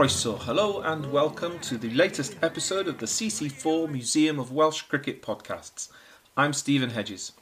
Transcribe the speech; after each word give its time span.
Croeso. 0.00 0.38
Hello 0.38 0.80
and 0.80 1.12
welcome 1.12 1.58
to 1.58 1.76
the 1.76 1.90
latest 1.90 2.34
episode 2.40 2.88
of 2.88 2.96
the 2.96 3.04
CC4 3.04 3.86
Museum 3.90 4.38
of 4.38 4.50
Welsh 4.50 4.80
Cricket 4.80 5.20
podcasts. 5.20 5.90
I'm 6.38 6.54
Stephen 6.54 6.88
Hedges. 6.88 7.32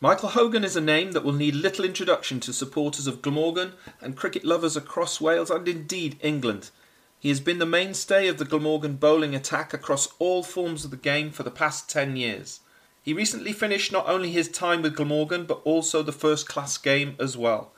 Michael 0.00 0.30
Hogan 0.30 0.64
is 0.64 0.74
a 0.74 0.80
name 0.80 1.12
that 1.12 1.22
will 1.22 1.32
need 1.32 1.54
little 1.54 1.84
introduction 1.84 2.40
to 2.40 2.52
supporters 2.52 3.06
of 3.06 3.22
Glamorgan 3.22 3.74
and 4.00 4.16
cricket 4.16 4.44
lovers 4.44 4.76
across 4.76 5.20
Wales 5.20 5.52
and 5.52 5.68
indeed 5.68 6.18
England. 6.20 6.72
He 7.20 7.28
has 7.28 7.38
been 7.38 7.60
the 7.60 7.64
mainstay 7.64 8.26
of 8.26 8.38
the 8.38 8.44
Glamorgan 8.44 8.96
bowling 8.96 9.36
attack 9.36 9.72
across 9.72 10.08
all 10.18 10.42
forms 10.42 10.84
of 10.84 10.90
the 10.90 10.96
game 10.96 11.30
for 11.30 11.44
the 11.44 11.50
past 11.52 11.88
10 11.88 12.16
years. 12.16 12.58
He 13.02 13.14
recently 13.14 13.52
finished 13.52 13.92
not 13.92 14.08
only 14.08 14.32
his 14.32 14.48
time 14.48 14.82
with 14.82 14.96
Glamorgan 14.96 15.44
but 15.44 15.62
also 15.64 16.02
the 16.02 16.10
first 16.10 16.48
class 16.48 16.76
game 16.76 17.14
as 17.20 17.36
well. 17.36 17.70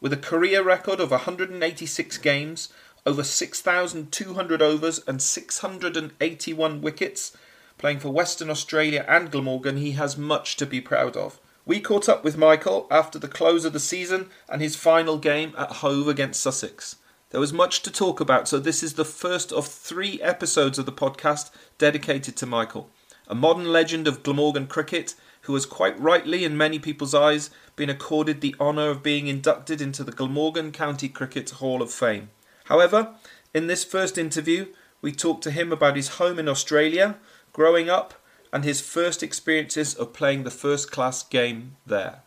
With 0.00 0.12
a 0.12 0.16
career 0.16 0.64
record 0.64 0.98
of 0.98 1.12
186 1.12 2.18
games, 2.18 2.70
over 3.04 3.24
6,200 3.24 4.62
overs, 4.62 5.00
and 5.06 5.20
681 5.20 6.80
wickets, 6.80 7.36
playing 7.78 7.98
for 7.98 8.10
Western 8.10 8.48
Australia 8.48 9.04
and 9.08 9.30
Glamorgan, 9.30 9.76
he 9.76 9.92
has 9.92 10.16
much 10.16 10.56
to 10.56 10.66
be 10.66 10.80
proud 10.80 11.16
of. 11.16 11.40
We 11.64 11.80
caught 11.80 12.08
up 12.08 12.24
with 12.24 12.36
Michael 12.36 12.86
after 12.90 13.18
the 13.18 13.28
close 13.28 13.64
of 13.64 13.72
the 13.72 13.80
season 13.80 14.30
and 14.48 14.60
his 14.60 14.76
final 14.76 15.18
game 15.18 15.54
at 15.56 15.76
Hove 15.76 16.08
against 16.08 16.40
Sussex. 16.40 16.96
There 17.30 17.40
was 17.40 17.52
much 17.52 17.82
to 17.82 17.90
talk 17.90 18.20
about, 18.20 18.46
so 18.46 18.58
this 18.58 18.82
is 18.82 18.94
the 18.94 19.04
first 19.04 19.52
of 19.52 19.66
three 19.66 20.20
episodes 20.20 20.78
of 20.78 20.86
the 20.86 20.92
podcast 20.92 21.50
dedicated 21.78 22.36
to 22.36 22.46
Michael, 22.46 22.90
a 23.26 23.34
modern 23.34 23.72
legend 23.72 24.06
of 24.06 24.22
Glamorgan 24.22 24.66
cricket 24.66 25.14
who 25.42 25.54
has 25.54 25.66
quite 25.66 25.98
rightly, 25.98 26.44
in 26.44 26.56
many 26.56 26.78
people's 26.78 27.14
eyes, 27.14 27.50
been 27.74 27.90
accorded 27.90 28.40
the 28.40 28.54
honour 28.60 28.90
of 28.90 29.02
being 29.02 29.26
inducted 29.26 29.80
into 29.80 30.04
the 30.04 30.12
Glamorgan 30.12 30.72
County 30.72 31.08
Cricket 31.08 31.50
Hall 31.50 31.82
of 31.82 31.90
Fame. 31.90 32.30
However, 32.72 33.14
in 33.52 33.66
this 33.66 33.84
first 33.84 34.16
interview, 34.16 34.72
we 35.02 35.12
talked 35.12 35.42
to 35.42 35.50
him 35.50 35.72
about 35.72 35.94
his 35.94 36.16
home 36.16 36.38
in 36.38 36.48
Australia, 36.48 37.16
growing 37.52 37.90
up, 37.90 38.14
and 38.50 38.64
his 38.64 38.80
first 38.80 39.22
experiences 39.22 39.94
of 39.94 40.14
playing 40.14 40.44
the 40.44 40.50
first 40.50 40.90
class 40.90 41.22
game 41.22 41.76
there. 41.84 42.22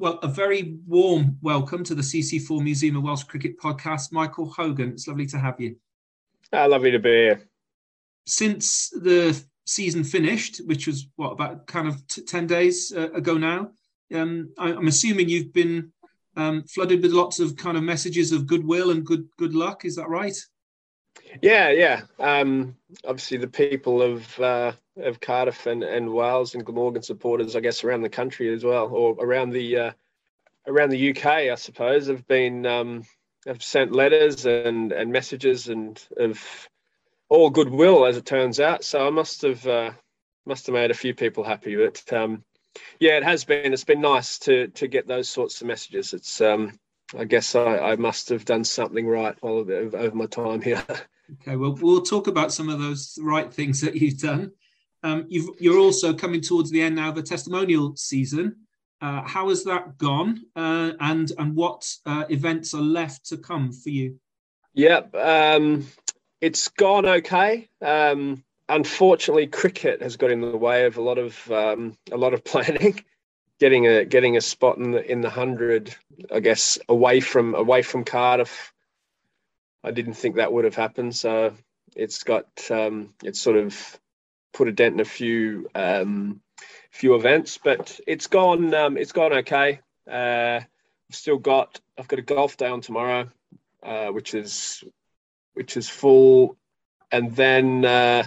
Well, 0.00 0.18
a 0.20 0.26
very 0.26 0.78
warm 0.84 1.38
welcome 1.42 1.84
to 1.84 1.94
the 1.94 2.02
CC4 2.02 2.60
Museum 2.60 2.96
of 2.96 3.04
Welsh 3.04 3.22
Cricket 3.22 3.56
podcast. 3.56 4.10
Michael 4.10 4.46
Hogan, 4.46 4.90
it's 4.90 5.06
lovely 5.06 5.26
to 5.26 5.38
have 5.38 5.60
you. 5.60 5.76
Ah, 6.52 6.66
lovely 6.66 6.90
to 6.90 6.98
be 6.98 7.10
here. 7.10 7.48
Since 8.26 8.90
the 8.90 9.40
season 9.64 10.02
finished, 10.02 10.60
which 10.66 10.88
was 10.88 11.06
what 11.14 11.30
about 11.30 11.68
kind 11.68 11.86
of 11.86 12.04
t- 12.08 12.22
ten 12.22 12.48
days 12.48 12.92
uh, 12.92 13.12
ago 13.12 13.38
now, 13.38 13.70
um, 14.12 14.48
I, 14.58 14.70
am 14.70 14.88
assuming 14.88 15.28
you've 15.28 15.52
been 15.52 15.92
um, 16.36 16.64
flooded 16.64 17.02
with 17.02 17.12
lots 17.12 17.40
of 17.40 17.56
kind 17.56 17.76
of 17.76 17.82
messages 17.82 18.32
of 18.32 18.46
goodwill 18.46 18.90
and 18.90 19.04
good 19.04 19.28
good 19.38 19.54
luck. 19.54 19.84
Is 19.84 19.96
that 19.96 20.08
right? 20.08 20.36
Yeah, 21.40 21.70
yeah. 21.70 22.02
Um, 22.18 22.76
obviously, 23.04 23.38
the 23.38 23.48
people 23.48 24.02
of 24.02 24.40
uh, 24.40 24.72
of 24.96 25.20
Cardiff 25.20 25.66
and, 25.66 25.82
and 25.82 26.12
Wales 26.12 26.54
and 26.54 26.64
Glamorgan 26.64 27.02
supporters, 27.02 27.56
I 27.56 27.60
guess, 27.60 27.84
around 27.84 28.02
the 28.02 28.08
country 28.08 28.52
as 28.52 28.64
well, 28.64 28.88
or 28.88 29.14
around 29.18 29.50
the 29.50 29.76
uh, 29.76 29.92
around 30.66 30.90
the 30.90 31.10
UK, 31.10 31.26
I 31.26 31.54
suppose, 31.54 32.08
have 32.08 32.26
been 32.26 32.66
um, 32.66 33.04
have 33.46 33.62
sent 33.62 33.92
letters 33.92 34.46
and 34.46 34.92
and 34.92 35.12
messages 35.12 35.68
and 35.68 36.02
of 36.16 36.68
all 37.28 37.50
goodwill, 37.50 38.06
as 38.06 38.16
it 38.16 38.26
turns 38.26 38.60
out. 38.60 38.84
So 38.84 39.06
I 39.06 39.10
must 39.10 39.42
have 39.42 39.66
uh, 39.66 39.92
must 40.44 40.66
have 40.66 40.74
made 40.74 40.90
a 40.90 40.94
few 40.94 41.14
people 41.14 41.44
happy. 41.44 41.76
But 41.76 42.12
um, 42.12 42.44
yeah, 43.00 43.16
it 43.16 43.24
has 43.24 43.44
been. 43.44 43.72
It's 43.72 43.84
been 43.84 44.00
nice 44.00 44.38
to 44.40 44.68
to 44.68 44.88
get 44.88 45.06
those 45.06 45.28
sorts 45.28 45.60
of 45.60 45.66
messages. 45.66 46.14
It's 46.14 46.40
um, 46.40 46.78
I 47.16 47.24
guess 47.24 47.54
I, 47.54 47.78
I 47.78 47.96
must 47.96 48.28
have 48.30 48.44
done 48.44 48.64
something 48.64 49.06
right 49.06 49.36
while 49.40 49.58
over 49.58 50.14
my 50.14 50.26
time 50.26 50.60
here. 50.60 50.84
Okay, 51.40 51.56
well, 51.56 51.78
we'll 51.80 52.02
talk 52.02 52.26
about 52.26 52.52
some 52.52 52.68
of 52.68 52.78
those 52.78 53.16
right 53.22 53.50
things 53.50 53.80
that 53.80 53.94
you've 53.96 54.18
done. 54.18 54.50
Um, 55.02 55.24
you 55.28 55.74
are 55.74 55.78
also 55.78 56.12
coming 56.12 56.40
towards 56.40 56.70
the 56.70 56.82
end 56.82 56.96
now 56.96 57.08
of 57.08 57.14
the 57.14 57.22
testimonial 57.22 57.96
season. 57.96 58.56
Uh, 59.00 59.22
how 59.22 59.48
has 59.48 59.64
that 59.64 59.96
gone, 59.98 60.44
uh, 60.56 60.92
and 61.00 61.32
and 61.38 61.56
what 61.56 61.88
uh, 62.06 62.24
events 62.28 62.74
are 62.74 62.82
left 62.82 63.24
to 63.26 63.36
come 63.36 63.72
for 63.72 63.88
you? 63.88 64.20
Yep, 64.74 65.14
um, 65.14 65.86
it's 66.40 66.68
gone 66.68 67.06
okay. 67.06 67.68
Um, 67.80 68.44
unfortunately, 68.74 69.46
cricket 69.46 70.02
has 70.02 70.16
got 70.16 70.30
in 70.30 70.40
the 70.40 70.56
way 70.56 70.86
of 70.86 70.96
a 70.96 71.02
lot 71.02 71.18
of 71.18 71.50
um, 71.50 71.96
a 72.10 72.16
lot 72.16 72.34
of 72.34 72.44
planning. 72.52 73.02
getting 73.60 73.86
a 73.86 74.04
getting 74.04 74.36
a 74.36 74.40
spot 74.40 74.76
in 74.78 74.90
the 74.90 75.10
in 75.10 75.20
the 75.20 75.30
hundred, 75.30 75.94
I 76.34 76.40
guess, 76.40 76.78
away 76.88 77.20
from 77.20 77.54
away 77.54 77.82
from 77.82 78.04
Cardiff. 78.04 78.72
I 79.84 79.90
didn't 79.90 80.14
think 80.14 80.36
that 80.36 80.52
would 80.52 80.64
have 80.64 80.74
happened. 80.74 81.14
So 81.14 81.54
it's 81.94 82.24
got 82.24 82.46
um, 82.70 83.14
it's 83.22 83.40
sort 83.40 83.56
of 83.56 84.00
put 84.52 84.68
a 84.68 84.72
dent 84.72 84.94
in 84.94 85.00
a 85.00 85.04
few 85.04 85.68
um, 85.74 86.40
few 86.90 87.14
events, 87.14 87.58
but 87.62 88.00
it's 88.06 88.26
gone 88.26 88.74
um, 88.74 88.96
it's 88.96 89.12
gone 89.12 89.32
okay. 89.32 89.80
Uh, 90.10 90.60
I've 90.60 91.16
still 91.16 91.38
got 91.38 91.80
I've 91.98 92.08
got 92.08 92.18
a 92.18 92.22
golf 92.22 92.56
day 92.56 92.68
on 92.68 92.80
tomorrow, 92.80 93.28
uh, 93.82 94.08
which 94.08 94.34
is 94.34 94.82
which 95.54 95.76
is 95.76 95.88
full, 95.88 96.56
and 97.10 97.34
then 97.36 97.84
uh, 97.84 98.26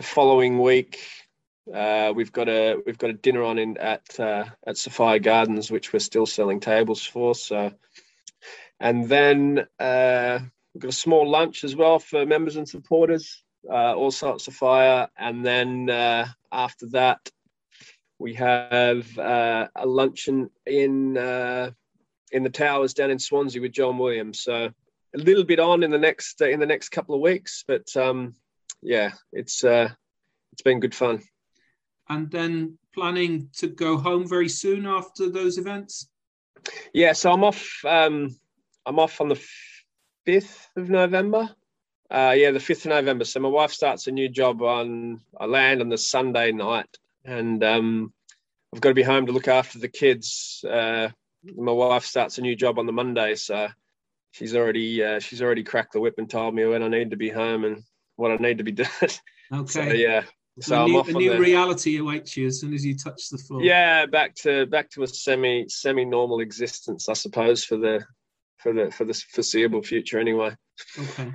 the 0.00 0.06
following 0.06 0.58
week 0.58 0.98
uh, 1.74 2.10
we've 2.16 2.32
got 2.32 2.48
a 2.48 2.78
we've 2.86 2.96
got 2.96 3.10
a 3.10 3.12
dinner 3.12 3.42
on 3.42 3.58
in 3.58 3.76
at 3.76 4.18
uh, 4.18 4.46
at 4.66 4.78
Sophia 4.78 5.18
Gardens, 5.18 5.70
which 5.70 5.92
we're 5.92 5.98
still 6.00 6.24
selling 6.24 6.58
tables 6.58 7.04
for. 7.04 7.34
So, 7.34 7.70
and 8.80 9.06
then 9.10 9.66
uh, 9.78 10.38
we've 10.72 10.80
got 10.80 10.88
a 10.88 11.04
small 11.06 11.28
lunch 11.28 11.64
as 11.64 11.76
well 11.76 11.98
for 11.98 12.24
members 12.24 12.56
and 12.56 12.66
supporters 12.66 13.42
uh, 13.68 13.94
also 13.94 14.32
at 14.32 14.40
Sophia. 14.40 15.10
And 15.18 15.44
then 15.44 15.90
uh, 15.90 16.28
after 16.50 16.86
that, 16.92 17.30
we 18.18 18.32
have 18.34 19.18
uh, 19.18 19.68
a 19.76 19.86
luncheon 19.86 20.48
in 20.64 21.18
in 22.32 22.42
the 22.42 22.50
towers 22.50 22.94
down 22.94 23.10
in 23.10 23.18
Swansea 23.18 23.60
with 23.60 23.72
John 23.72 23.98
Williams. 23.98 24.40
So 24.40 24.70
a 25.14 25.18
little 25.18 25.44
bit 25.44 25.60
on 25.60 25.82
in 25.82 25.90
the 25.90 25.98
next 25.98 26.40
in 26.40 26.58
the 26.58 26.64
next 26.64 26.88
couple 26.88 27.14
of 27.14 27.20
weeks, 27.20 27.64
but 27.68 27.94
um, 27.98 28.34
yeah, 28.82 29.12
it's 29.32 29.64
uh, 29.64 29.90
it's 30.52 30.62
been 30.62 30.80
good 30.80 30.94
fun. 30.94 31.22
And 32.08 32.30
then 32.30 32.78
planning 32.92 33.50
to 33.58 33.68
go 33.68 33.96
home 33.96 34.28
very 34.28 34.48
soon 34.48 34.86
after 34.86 35.30
those 35.30 35.58
events. 35.58 36.08
Yeah, 36.92 37.12
so 37.12 37.32
I'm 37.32 37.44
off. 37.44 37.84
Um, 37.84 38.36
I'm 38.84 38.98
off 38.98 39.20
on 39.20 39.28
the 39.28 39.40
fifth 40.24 40.68
of 40.76 40.88
November. 40.88 41.50
Uh, 42.10 42.34
yeah, 42.36 42.50
the 42.50 42.58
5th 42.58 42.86
of 42.86 42.90
November. 42.90 43.24
So 43.24 43.38
my 43.38 43.48
wife 43.48 43.72
starts 43.72 44.08
a 44.08 44.10
new 44.10 44.28
job 44.28 44.62
on, 44.62 45.20
I 45.38 45.46
land 45.46 45.80
on 45.80 45.88
the 45.88 45.98
Sunday 45.98 46.50
night 46.50 46.88
and 47.24 47.62
um, 47.62 48.12
I've 48.74 48.80
got 48.80 48.88
to 48.88 48.94
be 48.94 49.04
home 49.04 49.26
to 49.26 49.32
look 49.32 49.46
after 49.46 49.78
the 49.78 49.88
kids. 49.88 50.64
Uh, 50.68 51.10
my 51.56 51.72
wife 51.72 52.04
starts 52.04 52.38
a 52.38 52.42
new 52.42 52.56
job 52.56 52.80
on 52.80 52.86
the 52.86 52.92
Monday. 52.92 53.36
So 53.36 53.68
she's 54.32 54.56
already, 54.56 55.04
uh, 55.04 55.20
she's 55.20 55.40
already 55.40 55.62
cracked 55.62 55.92
the 55.92 56.00
whip 56.00 56.14
and 56.18 56.28
told 56.28 56.52
me 56.52 56.64
when 56.66 56.82
I 56.82 56.88
need 56.88 57.12
to 57.12 57.16
be 57.16 57.30
home 57.30 57.64
and 57.64 57.84
what 58.20 58.30
I 58.30 58.36
need 58.36 58.58
to 58.58 58.64
be 58.64 58.72
doing. 58.82 58.88
Okay. 59.52 59.66
So, 59.66 59.82
yeah. 59.82 60.22
So, 60.60 60.84
a 60.84 60.86
new, 60.86 61.00
a 61.00 61.12
new 61.12 61.38
reality 61.38 61.96
awaits 61.96 62.36
you 62.36 62.46
as 62.46 62.60
soon 62.60 62.74
as 62.74 62.84
you 62.84 62.96
touch 62.96 63.28
the 63.30 63.38
floor. 63.38 63.62
Yeah, 63.62 64.04
back 64.06 64.34
to 64.36 64.66
back 64.66 64.90
to 64.90 65.02
a 65.02 65.08
semi 65.08 65.66
semi 65.68 66.04
normal 66.04 66.40
existence, 66.40 67.08
I 67.08 67.14
suppose, 67.14 67.64
for 67.64 67.76
the 67.76 68.04
for 68.58 68.72
the 68.72 68.90
for 68.90 69.04
the 69.04 69.14
foreseeable 69.14 69.82
future 69.82 70.18
anyway. 70.18 70.54
Okay. 70.98 71.32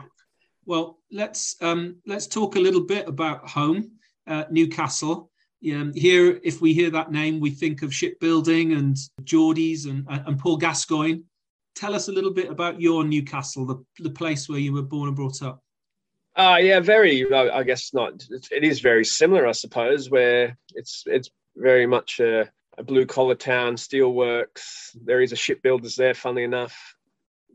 Well, 0.66 1.00
let's 1.12 1.56
um, 1.62 1.98
let's 2.06 2.28
talk 2.28 2.56
a 2.56 2.60
little 2.60 2.82
bit 2.82 3.08
about 3.08 3.50
home, 3.50 3.92
uh, 4.28 4.46
Newcastle. 4.52 5.31
Um, 5.72 5.94
here, 5.96 6.40
if 6.44 6.62
we 6.62 6.74
hear 6.74 6.92
that 6.92 7.12
name, 7.12 7.40
we 7.40 7.50
think 7.50 7.81
of 7.81 7.94
shipbuilding 7.94 8.74
and 8.74 8.96
Geordies 9.24 9.90
and, 9.90 10.06
and 10.08 10.38
Paul 10.38 10.58
Gascoigne. 10.58 11.22
Tell 11.76 11.96
us 11.96 12.08
a 12.08 12.12
little 12.12 12.31
bit 12.31 12.50
about 12.50 12.80
your 12.80 13.04
Newcastle, 13.04 13.66
the, 13.66 13.84
the 14.00 14.12
place 14.12 14.48
where 14.48 14.60
you 14.60 14.74
were 14.74 14.84
born 14.84 15.08
and 15.08 15.16
brought 15.16 15.42
up. 15.42 15.64
Uh, 16.36 16.58
yeah, 16.62 16.80
very. 16.82 17.32
I 17.34 17.64
guess 17.64 17.94
not. 17.94 18.24
It 18.52 18.64
is 18.64 18.82
very 18.82 19.06
similar, 19.06 19.48
I 19.48 19.54
suppose, 19.54 20.10
where 20.10 20.58
it's 20.74 21.04
it's 21.06 21.30
very 21.56 21.88
much 21.88 22.20
a, 22.20 22.50
a 22.78 22.84
blue 22.84 23.06
collar 23.06 23.36
town, 23.36 23.76
steelworks. 23.76 24.90
There 25.02 25.22
is 25.22 25.32
a 25.32 25.38
shipbuilders 25.38 25.96
there, 25.96 26.14
funnily 26.14 26.44
enough 26.44 26.96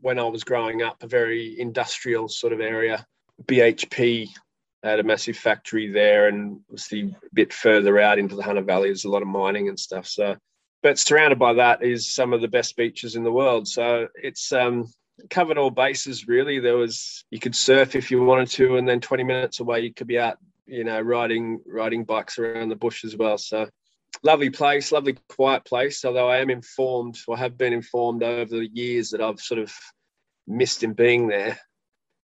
when 0.01 0.19
I 0.19 0.23
was 0.23 0.43
growing 0.43 0.81
up, 0.81 1.03
a 1.03 1.07
very 1.07 1.59
industrial 1.59 2.27
sort 2.27 2.53
of 2.53 2.59
area. 2.59 3.05
BHP 3.43 4.27
had 4.83 4.99
a 4.99 5.03
massive 5.03 5.37
factory 5.37 5.91
there, 5.91 6.27
and 6.27 6.59
obviously 6.69 7.01
a 7.03 7.15
bit 7.33 7.53
further 7.53 7.99
out 7.99 8.19
into 8.19 8.35
the 8.35 8.43
Hunter 8.43 8.63
Valley, 8.63 8.89
there's 8.89 9.05
a 9.05 9.09
lot 9.09 9.21
of 9.21 9.27
mining 9.27 9.69
and 9.69 9.79
stuff. 9.79 10.07
So, 10.07 10.35
but 10.81 10.97
surrounded 10.97 11.37
by 11.37 11.53
that 11.53 11.83
is 11.83 12.11
some 12.13 12.33
of 12.33 12.41
the 12.41 12.47
best 12.47 12.75
beaches 12.75 13.15
in 13.15 13.23
the 13.23 13.31
world. 13.31 13.67
So 13.67 14.07
it's 14.15 14.51
um, 14.51 14.91
covered 15.29 15.57
all 15.57 15.69
bases 15.69 16.27
really. 16.27 16.59
There 16.59 16.77
was 16.77 17.25
you 17.31 17.39
could 17.39 17.55
surf 17.55 17.95
if 17.95 18.11
you 18.11 18.23
wanted 18.23 18.49
to, 18.51 18.77
and 18.77 18.87
then 18.87 18.99
20 18.99 19.23
minutes 19.23 19.59
away 19.59 19.81
you 19.81 19.93
could 19.93 20.07
be 20.07 20.19
out, 20.19 20.37
you 20.65 20.83
know, 20.83 20.99
riding 20.99 21.61
riding 21.65 22.03
bikes 22.03 22.39
around 22.39 22.69
the 22.69 22.75
bush 22.75 23.03
as 23.03 23.15
well. 23.15 23.37
So 23.37 23.69
lovely 24.23 24.49
place, 24.49 24.91
lovely 24.91 25.17
quiet 25.29 25.65
place. 25.65 26.03
Although 26.05 26.29
I 26.29 26.37
am 26.37 26.49
informed, 26.49 27.17
or 27.27 27.37
have 27.37 27.57
been 27.57 27.73
informed 27.73 28.23
over 28.23 28.57
the 28.57 28.69
years 28.71 29.11
that 29.11 29.21
I've 29.21 29.39
sort 29.39 29.59
of 29.59 29.73
missed 30.47 30.83
in 30.83 30.93
being 30.93 31.27
there. 31.27 31.57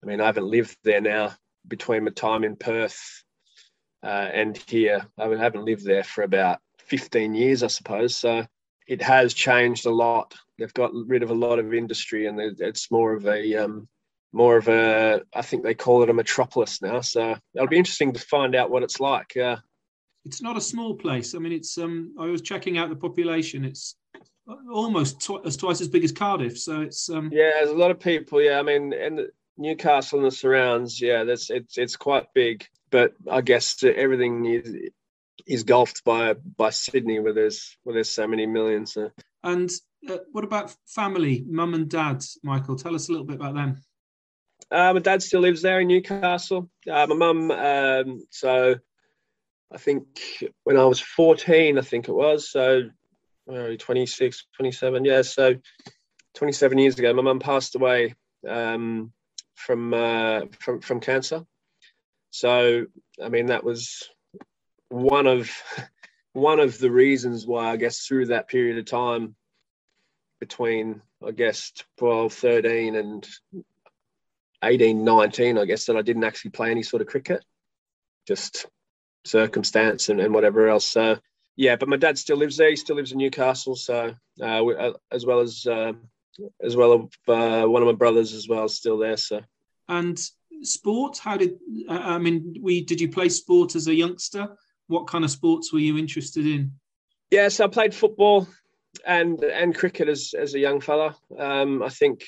I 0.04 0.06
mean, 0.06 0.22
I 0.22 0.26
haven't 0.26 0.46
lived 0.46 0.78
there 0.84 1.02
now 1.02 1.34
between 1.68 2.04
my 2.04 2.12
time 2.12 2.44
in 2.44 2.56
Perth 2.56 3.24
uh, 4.04 4.30
and 4.34 4.58
here. 4.68 5.08
I 5.18 5.28
haven't 5.28 5.66
lived 5.66 5.86
there 5.86 6.04
for 6.04 6.24
about 6.24 6.60
15 6.80 7.34
years, 7.34 7.64
I 7.64 7.68
suppose. 7.68 8.16
So 8.16 8.46
it 8.88 9.02
has 9.02 9.34
changed 9.34 9.86
a 9.86 9.92
lot. 9.92 10.36
They've 10.58 10.74
got 10.74 10.92
rid 10.94 11.24
of 11.24 11.32
a 11.32 11.36
lot 11.36 11.60
of 11.60 11.74
industry, 11.74 12.28
and 12.28 12.40
it's 12.40 12.92
more 12.92 13.14
of 13.14 13.26
a 13.28 13.56
um, 13.56 13.88
more 14.32 14.58
of 14.58 14.68
a 14.68 15.22
I 15.34 15.42
think 15.42 15.64
they 15.64 15.74
call 15.74 16.04
it 16.04 16.10
a 16.10 16.14
metropolis 16.14 16.82
now. 16.82 17.02
So 17.02 17.36
it'll 17.54 17.68
be 17.68 17.78
interesting 17.78 18.14
to 18.14 18.20
find 18.20 18.56
out 18.56 18.70
what 18.70 18.84
it's 18.84 19.00
like. 19.00 19.36
Uh, 19.36 19.58
it's 20.26 20.42
not 20.42 20.58
a 20.58 20.62
small 20.62 20.96
place. 20.96 21.36
I 21.36 21.40
mean, 21.40 21.52
it's 21.52 21.78
um, 21.78 22.16
I 22.20 22.26
was 22.26 22.42
checking 22.42 22.78
out 22.78 22.90
the 22.90 22.96
population. 22.96 23.64
It's 23.64 23.96
almost 24.72 25.22
tw- 25.22 25.46
as 25.46 25.58
twice 25.58 25.82
as 25.82 25.88
big 25.88 26.04
as 26.04 26.12
Cardiff. 26.12 26.58
So 26.58 26.82
it's 26.82 27.10
um, 27.10 27.30
yeah, 27.32 27.52
there's 27.56 27.70
a 27.70 27.76
lot 27.76 27.92
of 27.92 28.00
people. 28.00 28.42
Yeah, 28.42 28.60
I 28.60 28.64
mean, 28.64 28.94
and 28.94 29.28
Newcastle 29.58 30.20
and 30.20 30.28
the 30.28 30.32
surrounds. 30.32 31.02
Yeah, 31.02 31.24
that's 31.24 31.50
it's 31.50 31.78
it's 31.78 31.96
quite 31.96 32.26
big. 32.34 32.66
But 32.92 33.14
I 33.30 33.42
guess 33.42 33.84
everything 33.84 34.46
is 34.46 34.74
is 35.46 35.64
golfed 35.64 36.04
by 36.04 36.34
by 36.34 36.70
Sydney, 36.70 37.20
where 37.20 37.34
there's 37.34 37.78
where 37.84 37.94
there's 37.94 38.10
so 38.10 38.28
many 38.28 38.46
millions. 38.46 38.94
So. 38.94 39.12
And 39.44 39.70
uh, 40.10 40.18
what 40.32 40.44
about 40.44 40.76
family, 40.88 41.44
mum 41.48 41.74
and 41.74 41.90
dad? 41.90 42.24
Michael, 42.44 42.76
tell 42.76 42.96
us 42.96 43.10
a 43.10 43.12
little 43.12 43.28
bit 43.28 43.38
about 43.38 43.56
them. 43.56 43.82
Uh, 44.72 44.94
my 44.94 45.00
dad 45.00 45.22
still 45.22 45.42
lives 45.42 45.62
there 45.62 45.80
in 45.80 45.88
Newcastle. 45.88 46.70
Uh, 46.90 47.06
my 47.08 47.16
mum, 47.16 47.52
um, 47.52 48.26
so 48.32 48.76
I 49.72 49.78
think 49.78 50.06
when 50.64 50.78
I 50.78 50.86
was 50.86 51.00
14, 51.00 51.78
I 51.78 51.82
think 51.82 52.08
it 52.08 52.14
was, 52.14 52.50
so 52.50 52.90
uh, 53.52 53.70
26, 53.78 54.46
27, 54.56 55.06
yeah, 55.06 55.22
so 55.22 55.56
27 56.36 56.78
years 56.78 56.98
ago, 56.98 57.14
my 57.14 57.22
mum 57.22 57.40
passed 57.40 57.76
away 57.76 58.16
um, 58.48 59.12
from, 59.54 59.94
uh, 59.94 60.42
from 60.60 60.82
from 60.82 61.00
cancer. 61.00 61.46
So, 62.32 62.88
I 63.24 63.30
mean, 63.30 63.46
that 63.48 63.64
was 63.64 64.10
one 64.90 65.28
of 65.28 65.52
one 66.34 66.60
of 66.60 66.78
the 66.78 66.92
reasons 66.92 67.48
why 67.48 67.72
I 67.72 67.78
guess 67.78 68.06
through 68.06 68.28
that 68.28 68.48
period 68.48 68.78
of 68.78 68.86
time 68.86 69.36
between 70.40 71.02
I 71.26 71.32
guess 71.32 71.72
12, 71.98 72.34
13 72.34 72.96
and 72.96 73.28
18, 74.64 75.04
19, 75.04 75.58
I 75.58 75.66
guess 75.66 75.86
that 75.86 75.96
I 75.96 76.02
didn't 76.02 76.24
actually 76.24 76.52
play 76.52 76.72
any 76.72 76.84
sort 76.84 77.02
of 77.02 77.08
cricket, 77.08 77.44
just 78.28 78.66
circumstance 79.26 80.10
and, 80.10 80.20
and 80.20 80.34
whatever 80.34 80.68
else. 80.68 80.86
So 80.86 81.18
yeah, 81.56 81.76
but 81.76 81.90
my 81.90 81.98
dad 81.98 82.18
still 82.18 82.38
lives 82.38 82.58
there. 82.58 82.70
He 82.70 82.76
still 82.76 82.96
lives 82.96 83.12
in 83.12 83.18
Newcastle. 83.18 83.76
So 83.76 84.14
uh, 84.42 84.64
we, 84.64 84.76
uh, 84.76 84.94
as 85.12 85.26
well 85.26 85.40
as 85.40 85.66
uh, 85.66 85.94
as 86.62 86.76
well 86.76 86.94
as 86.94 87.34
uh, 87.34 87.68
one 87.68 87.82
of 87.82 87.88
my 87.88 87.94
brothers 87.94 88.34
as 88.34 88.48
well 88.48 88.68
still 88.68 88.98
there. 88.98 89.18
So 89.18 89.42
and 89.88 90.20
sport, 90.62 91.18
how 91.18 91.38
did 91.38 91.58
I 91.90 92.18
mean? 92.18 92.56
We 92.62 92.82
did 92.82 93.00
you 93.00 93.10
play 93.10 93.30
sport 93.30 93.76
as 93.76 93.88
a 93.88 93.96
youngster? 93.96 94.50
What 94.88 95.08
kind 95.08 95.24
of 95.24 95.32
sports 95.32 95.74
were 95.74 95.80
you 95.80 95.98
interested 95.98 96.46
in? 96.46 96.74
Yeah, 97.32 97.48
so 97.50 97.66
I 97.66 97.68
played 97.68 97.94
football 97.94 98.48
and 99.06 99.44
and 99.44 99.76
cricket 99.76 100.08
as 100.08 100.34
as 100.38 100.54
a 100.54 100.60
young 100.60 100.80
fella. 100.80 101.16
Um, 101.38 101.84
I 101.84 101.90
think 101.90 102.24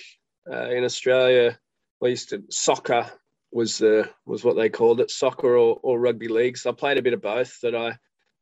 uh, 0.51 0.69
in 0.69 0.83
Australia 0.83 1.57
we 2.01 2.11
used 2.11 2.29
to 2.29 2.43
soccer 2.49 3.09
was 3.51 3.77
the 3.77 4.09
was 4.25 4.43
what 4.43 4.55
they 4.55 4.69
called 4.69 4.99
it, 4.99 5.11
soccer 5.11 5.57
or, 5.57 5.79
or 5.81 5.99
rugby 5.99 6.27
league. 6.27 6.57
So 6.57 6.69
I 6.69 6.73
played 6.73 6.97
a 6.97 7.01
bit 7.01 7.13
of 7.13 7.21
both. 7.21 7.59
That 7.61 7.75
I 7.75 7.97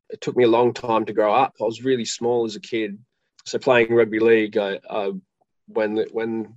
it 0.10 0.22
took 0.22 0.36
me 0.36 0.44
a 0.44 0.50
long 0.50 0.74
time 0.74 1.06
to 1.06 1.14
grow 1.14 1.34
up. 1.34 1.56
I 1.60 1.66
was 1.66 1.84
really 1.84 2.06
small 2.06 2.46
as 2.46 2.56
a 2.56 2.62
kid, 2.62 2.98
so 3.46 3.60
playing 3.60 3.94
rugby 3.94 4.20
league, 4.20 4.58
I, 4.58 4.80
I 4.90 5.12
when 5.68 6.06
when 6.12 6.56